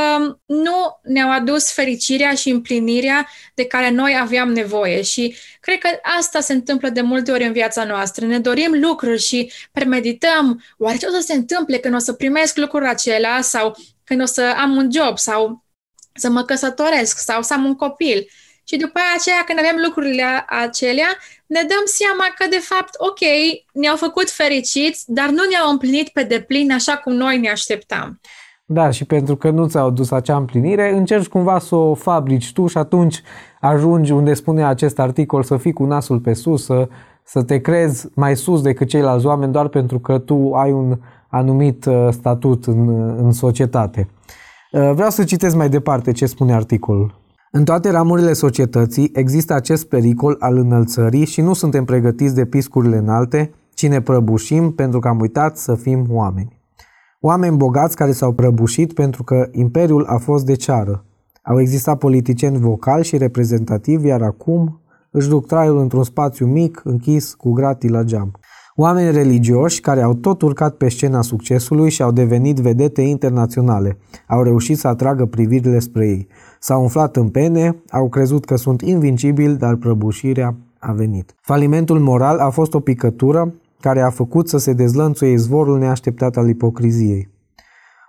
nu 0.46 1.00
ne-au 1.04 1.32
adus 1.32 1.72
fericirea 1.72 2.34
și 2.34 2.50
împlinirea 2.50 3.30
de 3.54 3.66
care 3.66 3.90
noi 3.90 4.18
aveam 4.20 4.52
nevoie 4.52 5.02
și 5.02 5.36
cred 5.60 5.78
că 5.78 5.90
asta 6.18 6.40
se 6.40 6.54
întâmplă 6.54 6.90
de 6.90 7.02
multe 7.02 7.32
ori 7.32 7.44
în 7.44 7.52
viața 7.52 7.84
noastră. 7.84 8.26
Ne 8.26 8.40
dorim 8.40 8.72
lucruri 8.82 9.22
și 9.22 9.52
premedităm, 9.72 10.64
oare 10.78 10.98
ce 10.98 11.06
o 11.06 11.10
să 11.10 11.20
se 11.20 11.34
întâmple 11.34 11.78
când 11.78 11.96
o 11.96 11.98
să 11.98 12.14
primesc 12.14 12.58
lucrul 12.58 12.86
acela 12.86 13.42
sau 13.42 13.78
când 14.04 14.22
o 14.22 14.26
să 14.26 14.54
am 14.58 14.76
un 14.76 14.90
job 14.92 15.18
sau 15.18 15.66
să 16.14 16.30
mă 16.30 16.44
căsătoresc 16.44 17.20
sau 17.20 17.42
să 17.42 17.54
am 17.54 17.66
un 17.66 17.76
copil. 17.76 18.28
Și 18.68 18.78
după 18.78 19.00
aceea, 19.18 19.44
când 19.44 19.60
avem 19.60 19.78
lucrurile 19.84 20.46
acelea, 20.48 21.18
ne 21.46 21.62
dăm 21.62 21.84
seama 21.86 22.34
că, 22.38 22.48
de 22.50 22.60
fapt, 22.60 22.94
ok, 22.98 23.20
ne-au 23.74 23.96
făcut 23.96 24.30
fericiți, 24.30 25.04
dar 25.08 25.30
nu 25.30 25.44
ne-au 25.50 25.70
împlinit 25.70 26.10
pe 26.10 26.24
deplin 26.24 26.72
așa 26.72 26.98
cum 26.98 27.14
noi 27.14 27.38
ne 27.38 27.50
așteptam. 27.50 28.20
Da, 28.74 28.90
și 28.90 29.06
pentru 29.06 29.36
că 29.36 29.50
nu 29.50 29.68
ți-au 29.68 29.90
dus 29.90 30.12
acea 30.12 30.38
împlinire, 30.38 30.98
încerci 30.98 31.28
cumva 31.28 31.60
să 31.60 31.76
o 31.76 31.94
fabrici 31.94 32.54
tu 32.54 32.68
și 32.68 32.78
atunci 32.78 33.22
ajungi 33.60 34.12
unde 34.12 34.34
spune 34.34 34.66
acest 34.66 35.00
articol 35.00 35.44
să 35.44 35.58
fii 35.58 35.74
cu 35.74 35.84
nasul 35.84 36.20
pe 36.20 36.34
sus, 36.34 36.64
să, 36.66 36.88
să 37.24 37.44
te 37.44 37.58
crezi 37.58 38.08
mai 38.14 38.36
sus 38.36 38.62
decât 38.62 38.88
ceilalți 38.88 39.26
oameni 39.26 39.52
doar 39.52 39.68
pentru 39.68 40.00
că 40.00 40.18
tu 40.18 40.52
ai 40.54 40.72
un 40.72 41.00
anumit 41.28 41.86
uh, 41.86 42.08
statut 42.12 42.66
în, 42.66 42.88
în 43.18 43.32
societate. 43.32 44.08
Uh, 44.72 44.92
vreau 44.94 45.10
să 45.10 45.24
citesc 45.24 45.56
mai 45.56 45.70
departe 45.70 46.12
ce 46.12 46.26
spune 46.26 46.54
articolul. 46.54 47.22
În 47.52 47.64
toate 47.64 47.92
ramurile 47.92 48.34
societății 48.34 49.12
există 49.14 49.54
acest 49.54 49.88
pericol 49.88 50.36
al 50.40 50.58
înălțării 50.58 51.26
și 51.26 51.42
nu 51.42 51.54
suntem 51.54 51.86
pregătiți 51.86 52.36
de 52.36 52.46
piscurile 52.46 52.98
înalte, 52.98 53.54
ci 53.74 53.88
ne 53.88 54.02
prăbușim 54.02 54.72
pentru 54.72 55.00
că 55.00 55.08
am 55.08 55.20
uitat 55.20 55.58
să 55.58 55.76
fim 55.76 56.06
oameni. 56.10 56.63
Oameni 57.26 57.58
bogați 57.58 57.96
care 57.96 58.12
s-au 58.12 58.32
prăbușit 58.32 58.94
pentru 58.94 59.24
că 59.24 59.48
imperiul 59.52 60.06
a 60.06 60.18
fost 60.18 60.46
de 60.46 60.54
ceară. 60.54 61.06
Au 61.44 61.60
existat 61.60 61.98
politicieni 61.98 62.58
vocali 62.58 63.04
și 63.04 63.18
reprezentativi, 63.18 64.08
iar 64.08 64.22
acum 64.22 64.82
își 65.12 65.30
duc 65.30 65.48
traiul 65.48 65.78
într-un 65.78 66.04
spațiu 66.04 66.46
mic, 66.46 66.82
închis, 66.84 67.34
cu 67.34 67.52
gratii 67.52 67.90
la 67.90 68.04
geam. 68.04 68.32
Oameni 68.76 69.12
religioși 69.12 69.82
care 69.82 70.02
au 70.02 70.14
tot 70.14 70.42
urcat 70.42 70.76
pe 70.76 70.90
scena 70.90 71.22
succesului 71.22 71.90
și 71.90 72.02
au 72.02 72.12
devenit 72.12 72.58
vedete 72.58 73.02
internaționale, 73.02 73.98
au 74.28 74.44
reușit 74.44 74.78
să 74.78 74.88
atragă 74.88 75.26
privirile 75.26 75.80
spre 75.80 76.08
ei. 76.08 76.28
S-au 76.60 76.82
umflat 76.82 77.16
în 77.16 77.30
pene, 77.30 77.84
au 77.90 78.10
crezut 78.10 78.46
că 78.46 78.56
sunt 78.56 78.82
invincibili, 78.82 79.56
dar 79.56 79.76
prăbușirea 79.76 80.56
a 80.80 80.92
venit. 80.92 81.36
Falimentul 81.42 82.00
moral 82.00 82.38
a 82.38 82.50
fost 82.50 82.74
o 82.74 82.80
picătură 82.80 83.54
care 83.84 84.02
a 84.02 84.10
făcut 84.10 84.50
să 84.50 84.58
se 84.58 84.74
dezlănțuie 84.74 85.32
izvorul 85.32 85.78
neașteptat 85.78 86.38
al 86.38 86.50
ipocriziei. 86.50 87.30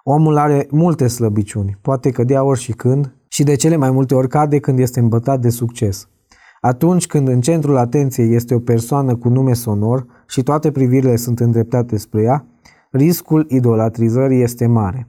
Omul 0.05 0.37
are 0.37 0.67
multe 0.71 1.07
slăbiciuni, 1.07 1.79
poate 1.81 2.11
cădea 2.11 2.45
ori 2.45 2.61
și 2.61 2.73
când, 2.73 3.15
și 3.29 3.43
de 3.43 3.55
cele 3.55 3.77
mai 3.77 3.91
multe 3.91 4.15
ori 4.15 4.29
cade 4.29 4.59
când 4.59 4.79
este 4.79 5.01
îmbătat 5.01 5.41
de 5.41 5.49
succes. 5.49 6.09
Atunci 6.61 7.07
când 7.07 7.29
în 7.29 7.41
centrul 7.41 7.77
atenției 7.77 8.35
este 8.35 8.55
o 8.55 8.59
persoană 8.59 9.17
cu 9.17 9.29
nume 9.29 9.53
sonor 9.53 10.07
și 10.27 10.43
toate 10.43 10.71
privirile 10.71 11.17
sunt 11.17 11.41
îndreptate 11.41 11.97
spre 11.97 12.23
ea, 12.23 12.47
riscul 12.91 13.47
idolatrizării 13.49 14.43
este 14.43 14.67
mare. 14.67 15.09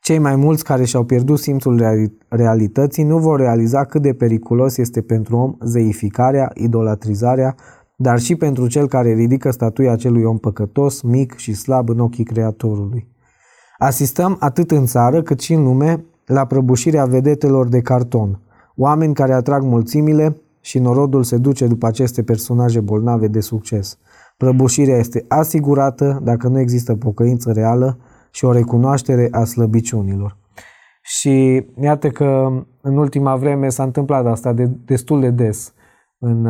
Cei 0.00 0.18
mai 0.18 0.36
mulți 0.36 0.64
care 0.64 0.84
și-au 0.84 1.04
pierdut 1.04 1.38
simțul 1.38 1.82
realității 2.28 3.04
nu 3.04 3.18
vor 3.18 3.40
realiza 3.40 3.84
cât 3.84 4.02
de 4.02 4.12
periculos 4.12 4.76
este 4.76 5.00
pentru 5.00 5.36
om 5.36 5.56
zeificarea, 5.60 6.50
idolatrizarea 6.54 7.54
dar 7.96 8.18
și 8.18 8.36
pentru 8.36 8.66
cel 8.66 8.88
care 8.88 9.12
ridică 9.12 9.50
statuia 9.50 9.92
acelui 9.92 10.24
om 10.24 10.38
păcătos, 10.38 11.00
mic 11.02 11.36
și 11.36 11.54
slab 11.54 11.88
în 11.88 11.98
ochii 11.98 12.24
Creatorului. 12.24 13.08
Asistăm 13.78 14.36
atât 14.40 14.70
în 14.70 14.86
țară 14.86 15.22
cât 15.22 15.40
și 15.40 15.52
în 15.52 15.62
lume 15.62 16.04
la 16.26 16.46
prăbușirea 16.46 17.04
vedetelor 17.04 17.68
de 17.68 17.80
carton, 17.80 18.40
oameni 18.76 19.14
care 19.14 19.32
atrag 19.32 19.62
mulțimile 19.62 20.40
și 20.60 20.78
norodul 20.78 21.22
se 21.22 21.36
duce 21.36 21.66
după 21.66 21.86
aceste 21.86 22.22
personaje 22.22 22.80
bolnave 22.80 23.26
de 23.26 23.40
succes. 23.40 23.98
Prăbușirea 24.36 24.96
este 24.96 25.24
asigurată 25.28 26.20
dacă 26.22 26.48
nu 26.48 26.58
există 26.58 26.94
pocăință 26.94 27.52
reală 27.52 27.98
și 28.30 28.44
o 28.44 28.52
recunoaștere 28.52 29.28
a 29.30 29.44
slăbiciunilor. 29.44 30.36
Și 31.02 31.66
iată 31.80 32.08
că 32.08 32.48
în 32.80 32.96
ultima 32.96 33.36
vreme 33.36 33.68
s-a 33.68 33.82
întâmplat 33.82 34.26
asta 34.26 34.52
de, 34.52 34.70
destul 34.84 35.20
de 35.20 35.30
des 35.30 35.72
în, 36.18 36.46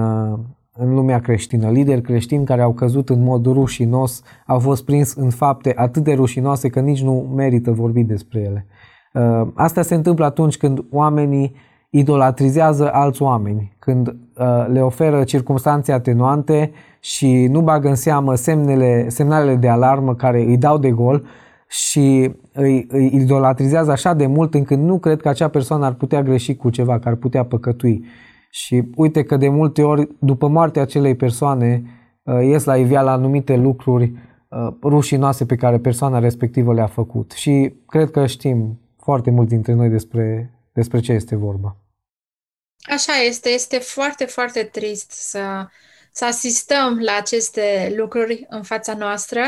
în 0.79 0.95
lumea 0.95 1.21
creștină. 1.21 1.71
Lideri 1.71 2.01
creștini 2.01 2.45
care 2.45 2.63
au 2.63 2.73
căzut 2.73 3.09
în 3.09 3.23
mod 3.23 3.47
rușinos 3.47 4.23
au 4.47 4.59
fost 4.59 4.85
prins 4.85 5.15
în 5.15 5.31
fapte 5.31 5.73
atât 5.77 6.03
de 6.03 6.13
rușinoase 6.13 6.69
că 6.69 6.81
nici 6.81 7.03
nu 7.03 7.33
merită 7.35 7.71
vorbi 7.71 8.03
despre 8.03 8.41
ele. 8.41 8.67
Uh, 9.13 9.49
asta 9.55 9.83
se 9.83 9.95
întâmplă 9.95 10.25
atunci 10.25 10.57
când 10.57 10.85
oamenii 10.91 11.55
idolatrizează 11.91 12.93
alți 12.93 13.23
oameni, 13.23 13.77
când 13.79 14.09
uh, 14.09 14.67
le 14.73 14.81
oferă 14.81 15.25
circunstanțe 15.25 15.93
atenuante 15.93 16.71
și 17.01 17.47
nu 17.51 17.61
bagă 17.61 17.89
în 17.89 17.95
seamă 17.95 18.35
semnele, 18.35 19.09
semnalele 19.09 19.55
de 19.55 19.69
alarmă 19.69 20.15
care 20.15 20.43
îi 20.43 20.57
dau 20.57 20.79
de 20.79 20.91
gol 20.91 21.27
și 21.69 22.35
îi, 22.53 22.87
îi 22.91 23.11
idolatrizează 23.15 23.91
așa 23.91 24.15
de 24.15 24.27
mult 24.27 24.55
încât 24.55 24.79
nu 24.79 24.99
cred 24.99 25.21
că 25.21 25.29
acea 25.29 25.49
persoană 25.49 25.85
ar 25.85 25.93
putea 25.93 26.23
greși 26.23 26.55
cu 26.55 26.71
ceva, 26.71 26.99
că 26.99 27.09
ar 27.09 27.15
putea 27.15 27.45
păcătui. 27.45 28.05
Și 28.57 28.83
uite 28.95 29.25
că 29.25 29.37
de 29.37 29.49
multe 29.49 29.83
ori, 29.83 30.09
după 30.19 30.49
moartea 30.49 30.83
acelei 30.83 31.17
persoane, 31.17 31.83
uh, 32.23 32.43
ies 32.43 32.65
la 32.65 32.77
iveală 32.77 33.11
anumite 33.11 33.57
lucruri 33.57 34.13
uh, 34.49 34.69
rușinoase 34.83 35.47
pe 35.47 35.57
care 35.57 35.79
persoana 35.79 36.19
respectivă 36.19 36.75
le-a 36.75 36.87
făcut. 36.87 37.33
Și 37.33 37.75
cred 37.87 38.11
că 38.11 38.27
știm 38.27 38.81
foarte 38.99 39.31
mult 39.31 39.49
dintre 39.49 39.73
noi 39.73 39.89
despre, 39.89 40.55
despre 40.73 41.01
ce 41.01 41.13
este 41.13 41.37
vorba. 41.37 41.77
Așa 42.91 43.13
este, 43.13 43.49
este 43.49 43.79
foarte, 43.79 44.25
foarte 44.25 44.63
trist 44.63 45.11
să, 45.11 45.67
să 46.13 46.25
asistăm 46.25 46.99
la 46.99 47.17
aceste 47.21 47.95
lucruri 47.97 48.47
în 48.49 48.63
fața 48.63 48.95
noastră, 48.95 49.41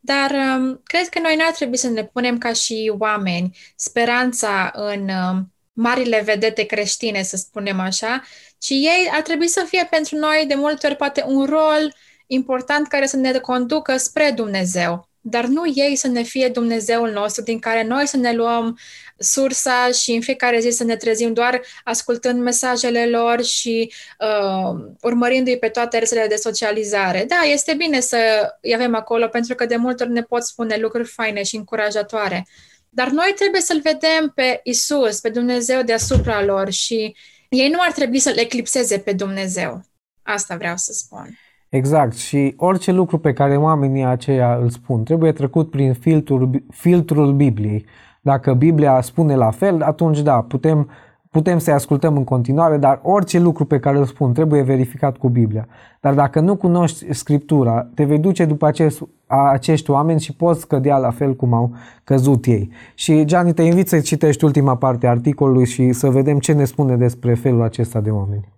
Dar 0.00 0.30
um, 0.30 0.80
cred 0.84 1.08
că 1.08 1.20
noi 1.20 1.36
n-ar 1.36 1.52
trebui 1.52 1.76
să 1.76 1.88
ne 1.88 2.04
punem 2.04 2.38
ca 2.38 2.52
și 2.52 2.92
oameni 2.98 3.56
speranța 3.76 4.70
în 4.74 5.08
um, 5.08 5.50
marile 5.76 6.22
vedete 6.24 6.62
creștine, 6.62 7.22
să 7.22 7.36
spunem 7.36 7.80
așa, 7.80 8.22
ci 8.58 8.70
ei 8.70 9.08
ar 9.12 9.22
trebui 9.22 9.48
să 9.48 9.64
fie 9.68 9.86
pentru 9.90 10.16
noi 10.16 10.44
de 10.48 10.54
multe 10.54 10.86
ori 10.86 10.96
poate 10.96 11.24
un 11.26 11.44
rol 11.44 11.94
important 12.26 12.88
care 12.88 13.06
să 13.06 13.16
ne 13.16 13.32
conducă 13.38 13.96
spre 13.96 14.32
Dumnezeu 14.36 15.08
dar 15.28 15.44
nu 15.44 15.62
ei 15.74 15.96
să 15.96 16.08
ne 16.08 16.22
fie 16.22 16.48
Dumnezeul 16.48 17.10
nostru 17.10 17.42
din 17.42 17.58
care 17.58 17.82
noi 17.82 18.06
să 18.06 18.16
ne 18.16 18.32
luăm 18.32 18.78
sursa 19.18 19.90
și 19.90 20.12
în 20.12 20.20
fiecare 20.20 20.60
zi 20.60 20.70
să 20.70 20.84
ne 20.84 20.96
trezim 20.96 21.32
doar 21.32 21.60
ascultând 21.84 22.42
mesajele 22.42 23.06
lor 23.06 23.44
și 23.44 23.92
uh, 24.18 24.80
urmărindu-i 25.02 25.58
pe 25.58 25.68
toate 25.68 25.98
rețelele 25.98 26.26
de 26.26 26.36
socializare. 26.36 27.24
Da, 27.28 27.36
este 27.36 27.74
bine 27.74 28.00
să 28.00 28.16
îi 28.60 28.74
avem 28.74 28.94
acolo 28.94 29.26
pentru 29.28 29.54
că 29.54 29.66
de 29.66 29.76
multe 29.76 30.02
ori 30.02 30.12
ne 30.12 30.22
pot 30.22 30.42
spune 30.42 30.76
lucruri 30.76 31.08
faine 31.08 31.42
și 31.42 31.56
încurajatoare. 31.56 32.46
Dar 32.88 33.08
noi 33.08 33.32
trebuie 33.36 33.60
să-L 33.60 33.80
vedem 33.80 34.32
pe 34.34 34.60
Isus, 34.64 35.20
pe 35.20 35.28
Dumnezeu 35.28 35.82
deasupra 35.82 36.44
lor 36.44 36.70
și 36.70 37.16
ei 37.48 37.68
nu 37.68 37.78
ar 37.86 37.92
trebui 37.92 38.18
să-L 38.18 38.38
eclipseze 38.38 38.98
pe 38.98 39.12
Dumnezeu. 39.12 39.80
Asta 40.22 40.56
vreau 40.56 40.76
să 40.76 40.92
spun. 40.92 41.38
Exact. 41.68 42.16
Și 42.16 42.54
orice 42.56 42.92
lucru 42.92 43.18
pe 43.18 43.32
care 43.32 43.56
oamenii 43.56 44.04
aceia 44.04 44.56
îl 44.56 44.70
spun 44.70 45.04
trebuie 45.04 45.32
trecut 45.32 45.70
prin 45.70 45.94
filtrul, 45.94 46.64
filtrul 46.70 47.32
Bibliei. 47.32 47.86
Dacă 48.20 48.54
Biblia 48.54 49.00
spune 49.00 49.34
la 49.34 49.50
fel, 49.50 49.82
atunci 49.82 50.20
da, 50.20 50.42
putem, 50.42 50.90
putem 51.36 51.58
să-i 51.58 51.72
ascultăm 51.72 52.16
în 52.16 52.24
continuare, 52.24 52.76
dar 52.76 53.00
orice 53.02 53.38
lucru 53.38 53.64
pe 53.64 53.78
care 53.78 53.98
îl 53.98 54.06
spun 54.06 54.32
trebuie 54.32 54.62
verificat 54.62 55.16
cu 55.16 55.28
Biblia. 55.28 55.68
Dar 56.00 56.14
dacă 56.14 56.40
nu 56.40 56.56
cunoști 56.56 57.14
Scriptura, 57.14 57.88
te 57.94 58.04
vei 58.04 58.18
duce 58.18 58.44
după 58.44 58.66
acest, 58.66 59.00
a, 59.26 59.50
acești 59.50 59.90
oameni 59.90 60.20
și 60.20 60.32
poți 60.32 60.66
cădea 60.66 60.96
la 60.96 61.10
fel 61.10 61.34
cum 61.34 61.52
au 61.52 61.74
căzut 62.04 62.46
ei. 62.46 62.70
Și, 62.94 63.24
Gianni, 63.24 63.54
te 63.54 63.62
invit 63.62 63.88
să 63.88 64.00
citești 64.00 64.44
ultima 64.44 64.76
parte 64.76 65.06
a 65.06 65.10
articolului 65.10 65.66
și 65.66 65.92
să 65.92 66.10
vedem 66.10 66.38
ce 66.38 66.52
ne 66.52 66.64
spune 66.64 66.96
despre 66.96 67.34
felul 67.34 67.62
acesta 67.62 68.00
de 68.00 68.10
oameni. 68.10 68.48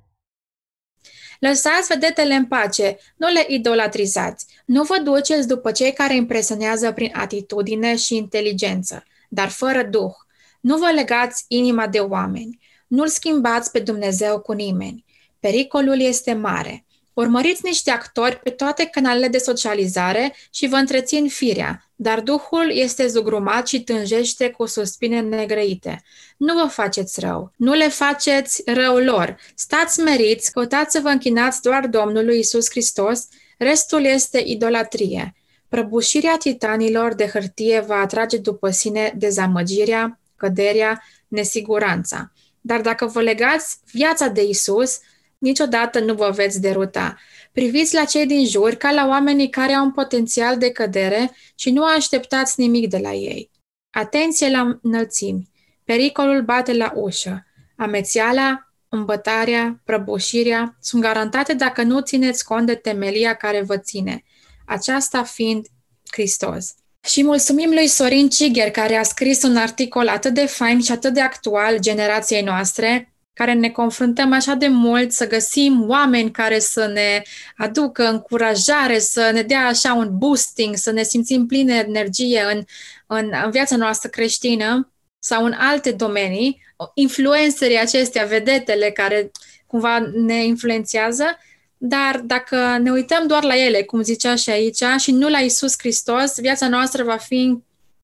Lăsați 1.38 1.86
vedetele 1.88 2.34
în 2.34 2.46
pace, 2.46 2.96
nu 3.16 3.26
le 3.28 3.44
idolatrizați. 3.46 4.46
Nu 4.66 4.82
vă 4.82 5.00
duceți 5.04 5.48
după 5.48 5.70
cei 5.70 5.92
care 5.92 6.16
impresionează 6.16 6.92
prin 6.92 7.10
atitudine 7.12 7.96
și 7.96 8.16
inteligență, 8.16 9.02
dar 9.28 9.48
fără 9.48 9.82
duh. 9.90 10.12
Nu 10.60 10.76
vă 10.76 10.90
legați 10.94 11.44
inima 11.48 11.86
de 11.86 11.98
oameni. 11.98 12.58
Nu-L 12.88 13.08
schimbați 13.08 13.70
pe 13.70 13.78
Dumnezeu 13.78 14.40
cu 14.40 14.52
nimeni. 14.52 15.04
Pericolul 15.40 16.00
este 16.00 16.32
mare. 16.32 16.84
Urmăriți 17.12 17.64
niște 17.64 17.90
actori 17.90 18.36
pe 18.36 18.50
toate 18.50 18.84
canalele 18.84 19.28
de 19.28 19.38
socializare 19.38 20.34
și 20.50 20.66
vă 20.66 20.76
întrețin 20.76 21.28
firea, 21.28 21.90
dar 21.96 22.20
Duhul 22.20 22.70
este 22.70 23.06
zugrumat 23.06 23.66
și 23.66 23.82
tânjește 23.82 24.50
cu 24.50 24.66
suspine 24.66 25.20
negrăite. 25.20 26.02
Nu 26.36 26.54
vă 26.54 26.68
faceți 26.68 27.20
rău, 27.20 27.52
nu 27.56 27.72
le 27.72 27.88
faceți 27.88 28.62
rău 28.66 28.96
lor. 28.98 29.36
Stați 29.54 30.00
meriți, 30.00 30.52
căutați 30.52 30.92
să 30.92 31.00
vă 31.00 31.08
închinați 31.08 31.62
doar 31.62 31.86
Domnului 31.86 32.38
Isus 32.38 32.70
Hristos, 32.70 33.28
restul 33.56 34.04
este 34.04 34.42
idolatrie. 34.46 35.34
Prăbușirea 35.68 36.36
titanilor 36.36 37.14
de 37.14 37.26
hârtie 37.26 37.80
va 37.80 37.96
atrage 37.96 38.36
după 38.36 38.70
sine 38.70 39.14
dezamăgirea, 39.16 40.18
căderea, 40.36 41.02
nesiguranța. 41.28 42.32
Dar 42.68 42.80
dacă 42.80 43.06
vă 43.06 43.20
legați 43.20 43.78
viața 43.92 44.28
de 44.28 44.42
Isus, 44.42 44.98
niciodată 45.38 46.00
nu 46.00 46.14
vă 46.14 46.30
veți 46.30 46.60
deruta. 46.60 47.18
Priviți 47.52 47.94
la 47.94 48.04
cei 48.04 48.26
din 48.26 48.46
jur 48.46 48.74
ca 48.74 48.90
la 48.90 49.06
oamenii 49.06 49.50
care 49.50 49.72
au 49.72 49.84
un 49.84 49.92
potențial 49.92 50.58
de 50.58 50.70
cădere 50.70 51.30
și 51.54 51.70
nu 51.70 51.84
așteptați 51.84 52.60
nimic 52.60 52.88
de 52.88 52.98
la 52.98 53.12
ei. 53.12 53.50
Atenție 53.90 54.50
la 54.50 54.78
înălțimi. 54.82 55.48
Pericolul 55.84 56.42
bate 56.42 56.72
la 56.72 56.92
ușă. 56.94 57.46
Amețiala, 57.76 58.72
îmbătarea, 58.88 59.80
prăbușirea 59.84 60.76
sunt 60.80 61.02
garantate 61.02 61.54
dacă 61.54 61.82
nu 61.82 62.00
țineți 62.00 62.44
cont 62.44 62.66
de 62.66 62.74
temelia 62.74 63.34
care 63.34 63.62
vă 63.62 63.78
ține, 63.78 64.24
aceasta 64.66 65.22
fiind 65.22 65.66
Hristos. 66.10 66.74
Și 67.06 67.24
mulțumim 67.24 67.70
lui 67.70 67.86
Sorin 67.86 68.28
Ciger, 68.28 68.70
care 68.70 68.96
a 68.96 69.02
scris 69.02 69.42
un 69.42 69.56
articol 69.56 70.08
atât 70.08 70.34
de 70.34 70.46
fain 70.46 70.80
și 70.80 70.92
atât 70.92 71.14
de 71.14 71.20
actual 71.20 71.78
generației 71.78 72.42
noastre, 72.42 73.12
care 73.32 73.52
ne 73.52 73.70
confruntăm 73.70 74.32
așa 74.32 74.54
de 74.54 74.68
mult, 74.68 75.12
să 75.12 75.26
găsim 75.26 75.88
oameni 75.88 76.30
care 76.30 76.58
să 76.58 76.86
ne 76.86 77.22
aducă 77.56 78.08
încurajare, 78.08 78.98
să 78.98 79.30
ne 79.32 79.42
dea 79.42 79.66
așa 79.66 79.94
un 79.94 80.18
boosting, 80.18 80.76
să 80.76 80.90
ne 80.90 81.02
simțim 81.02 81.46
pline 81.46 81.82
de 81.82 81.88
energie 81.88 82.42
în, 82.52 82.62
în, 83.06 83.30
în 83.44 83.50
viața 83.50 83.76
noastră 83.76 84.08
creștină 84.08 84.92
sau 85.18 85.44
în 85.44 85.52
alte 85.52 85.90
domenii, 85.90 86.62
influencerii 86.94 87.78
acestea, 87.78 88.24
vedetele 88.24 88.90
care 88.90 89.30
cumva 89.66 89.98
ne 90.14 90.44
influențează, 90.44 91.38
dar 91.78 92.20
dacă 92.24 92.78
ne 92.82 92.90
uităm 92.90 93.26
doar 93.26 93.42
la 93.42 93.56
ele, 93.56 93.82
cum 93.82 94.02
zicea 94.02 94.34
și 94.34 94.50
aici, 94.50 94.82
și 94.98 95.12
nu 95.12 95.28
la 95.28 95.38
Isus 95.38 95.74
Hristos, 95.78 96.40
viața 96.40 96.68
noastră 96.68 97.04
va 97.04 97.16
fi 97.16 97.62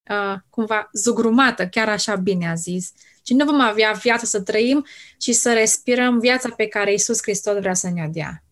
uh, 0.09 0.35
cumva 0.49 0.89
zugrumată, 0.93 1.67
chiar 1.67 1.89
așa 1.89 2.15
bine 2.15 2.49
a 2.49 2.53
zis, 2.53 2.91
și 3.25 3.33
nu 3.33 3.45
vom 3.45 3.61
avea 3.61 3.91
viață 3.91 4.25
să 4.25 4.41
trăim, 4.41 4.85
ci 5.17 5.29
să 5.29 5.53
respirăm 5.53 6.19
viața 6.19 6.49
pe 6.57 6.67
care 6.67 6.93
Isus 6.93 7.21
Hristos 7.21 7.59
vrea 7.59 7.73
să 7.73 7.89
ne-o 7.93 8.07
dea. 8.11 8.43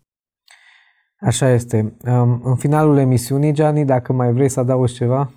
Așa 1.20 1.50
este. 1.50 1.94
În 2.44 2.56
finalul 2.56 2.98
emisiunii, 2.98 3.54
Gianni, 3.54 3.86
dacă 3.86 4.14
mai 4.14 4.34
vrei 4.34 4.50
să 4.50 4.60
adaugi 4.60 4.94
ceva? 4.94 5.32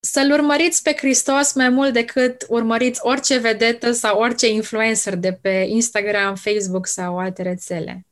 Să-L 0.00 0.32
urmăriți 0.32 0.82
pe 0.82 0.94
Hristos 0.96 1.54
mai 1.54 1.68
mult 1.68 1.92
decât 1.92 2.46
urmăriți 2.48 3.00
orice 3.02 3.38
vedetă 3.38 3.92
sau 3.92 4.18
orice 4.18 4.50
influencer 4.50 5.16
de 5.16 5.32
pe 5.32 5.64
Instagram, 5.68 6.34
Facebook 6.34 6.86
sau 6.86 7.18
alte 7.18 7.42
rețele. 7.42 8.06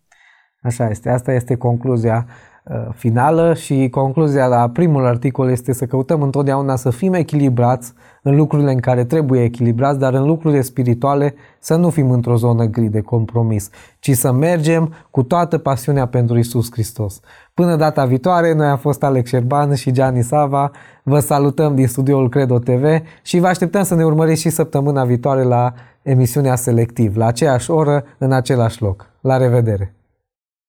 Așa 0.62 0.88
este. 0.88 1.10
Asta 1.10 1.32
este 1.32 1.54
concluzia 1.54 2.26
Uh, 2.70 2.86
finală 2.94 3.54
și 3.54 3.88
concluzia 3.90 4.46
la 4.46 4.68
primul 4.68 5.06
articol 5.06 5.50
este 5.50 5.72
să 5.72 5.86
căutăm 5.86 6.22
întotdeauna 6.22 6.76
să 6.76 6.90
fim 6.90 7.14
echilibrați 7.14 7.92
în 8.22 8.36
lucrurile 8.36 8.72
în 8.72 8.78
care 8.78 9.04
trebuie 9.04 9.42
echilibrați, 9.42 9.98
dar 9.98 10.14
în 10.14 10.26
lucrurile 10.26 10.60
spirituale 10.60 11.34
să 11.58 11.76
nu 11.76 11.90
fim 11.90 12.10
într-o 12.10 12.36
zonă 12.36 12.64
gri 12.64 12.86
de 12.86 13.00
compromis, 13.00 13.70
ci 13.98 14.10
să 14.10 14.32
mergem 14.32 14.94
cu 15.10 15.22
toată 15.22 15.58
pasiunea 15.58 16.06
pentru 16.06 16.38
Isus 16.38 16.72
Hristos. 16.72 17.20
Până 17.54 17.76
data 17.76 18.04
viitoare, 18.04 18.54
noi 18.54 18.66
am 18.66 18.78
fost 18.78 19.02
Alex 19.02 19.28
Șerban 19.28 19.74
și 19.74 19.92
Gianni 19.92 20.22
Sava. 20.22 20.70
Vă 21.02 21.18
salutăm 21.18 21.74
din 21.74 21.86
studioul 21.86 22.28
Credo 22.28 22.58
TV 22.58 22.84
și 23.22 23.38
vă 23.38 23.46
așteptăm 23.46 23.82
să 23.82 23.94
ne 23.94 24.04
urmăriți 24.04 24.40
și 24.40 24.50
săptămâna 24.50 25.04
viitoare 25.04 25.42
la 25.42 25.72
emisiunea 26.02 26.54
Selectiv, 26.54 27.16
la 27.16 27.26
aceeași 27.26 27.70
oră, 27.70 28.04
în 28.18 28.32
același 28.32 28.82
loc. 28.82 29.06
La 29.20 29.36
revedere! 29.36 29.94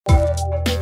Thank 0.06 0.68
you 0.68 0.73